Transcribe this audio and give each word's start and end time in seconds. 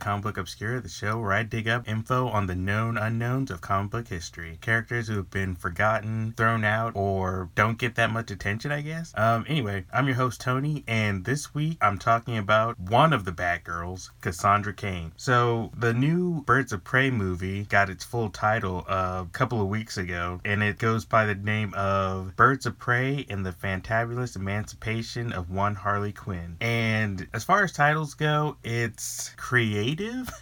Comic 0.00 0.24
Book 0.24 0.38
Obscura, 0.38 0.80
the 0.80 0.88
show 0.88 1.18
where 1.18 1.32
I 1.32 1.42
dig 1.42 1.68
up 1.68 1.88
info 1.88 2.28
on 2.28 2.46
the 2.46 2.54
known 2.54 2.96
unknowns 2.96 3.50
of 3.50 3.60
comic 3.60 3.90
book 3.90 4.08
history. 4.08 4.58
Characters 4.60 5.08
who 5.08 5.16
have 5.16 5.30
been 5.30 5.54
forgotten, 5.54 6.34
thrown 6.36 6.64
out, 6.64 6.96
or 6.96 7.50
don't 7.54 7.78
get 7.78 7.94
that 7.96 8.10
much 8.10 8.30
attention, 8.30 8.72
I 8.72 8.80
guess. 8.80 9.12
Um, 9.16 9.44
anyway, 9.48 9.84
I'm 9.92 10.06
your 10.06 10.16
host, 10.16 10.40
Tony, 10.40 10.84
and 10.88 11.24
this 11.24 11.54
week 11.54 11.78
I'm 11.80 11.98
talking 11.98 12.38
about 12.38 12.80
one 12.80 13.12
of 13.12 13.24
the 13.24 13.32
Batgirls, 13.32 14.10
Cassandra 14.20 14.72
Cain. 14.72 15.12
So, 15.16 15.70
the 15.76 15.92
new 15.92 16.42
Birds 16.42 16.72
of 16.72 16.82
Prey 16.82 17.10
movie 17.10 17.64
got 17.64 17.90
its 17.90 18.04
full 18.04 18.30
title 18.30 18.84
a 18.88 19.26
couple 19.32 19.60
of 19.60 19.68
weeks 19.68 19.96
ago, 19.98 20.40
and 20.44 20.62
it 20.62 20.78
goes 20.78 21.04
by 21.04 21.26
the 21.26 21.34
name 21.34 21.74
of 21.74 22.34
Birds 22.36 22.66
of 22.66 22.78
Prey 22.78 23.26
and 23.28 23.44
the 23.44 23.52
Fantabulous 23.52 24.36
Emancipation 24.36 25.32
of 25.32 25.50
One 25.50 25.74
Harley 25.74 26.12
Quinn. 26.12 26.56
And 26.60 27.28
as 27.34 27.44
far 27.44 27.64
as 27.64 27.72
titles 27.72 28.14
go, 28.14 28.56
it's 28.64 29.30
creative, 29.36 29.89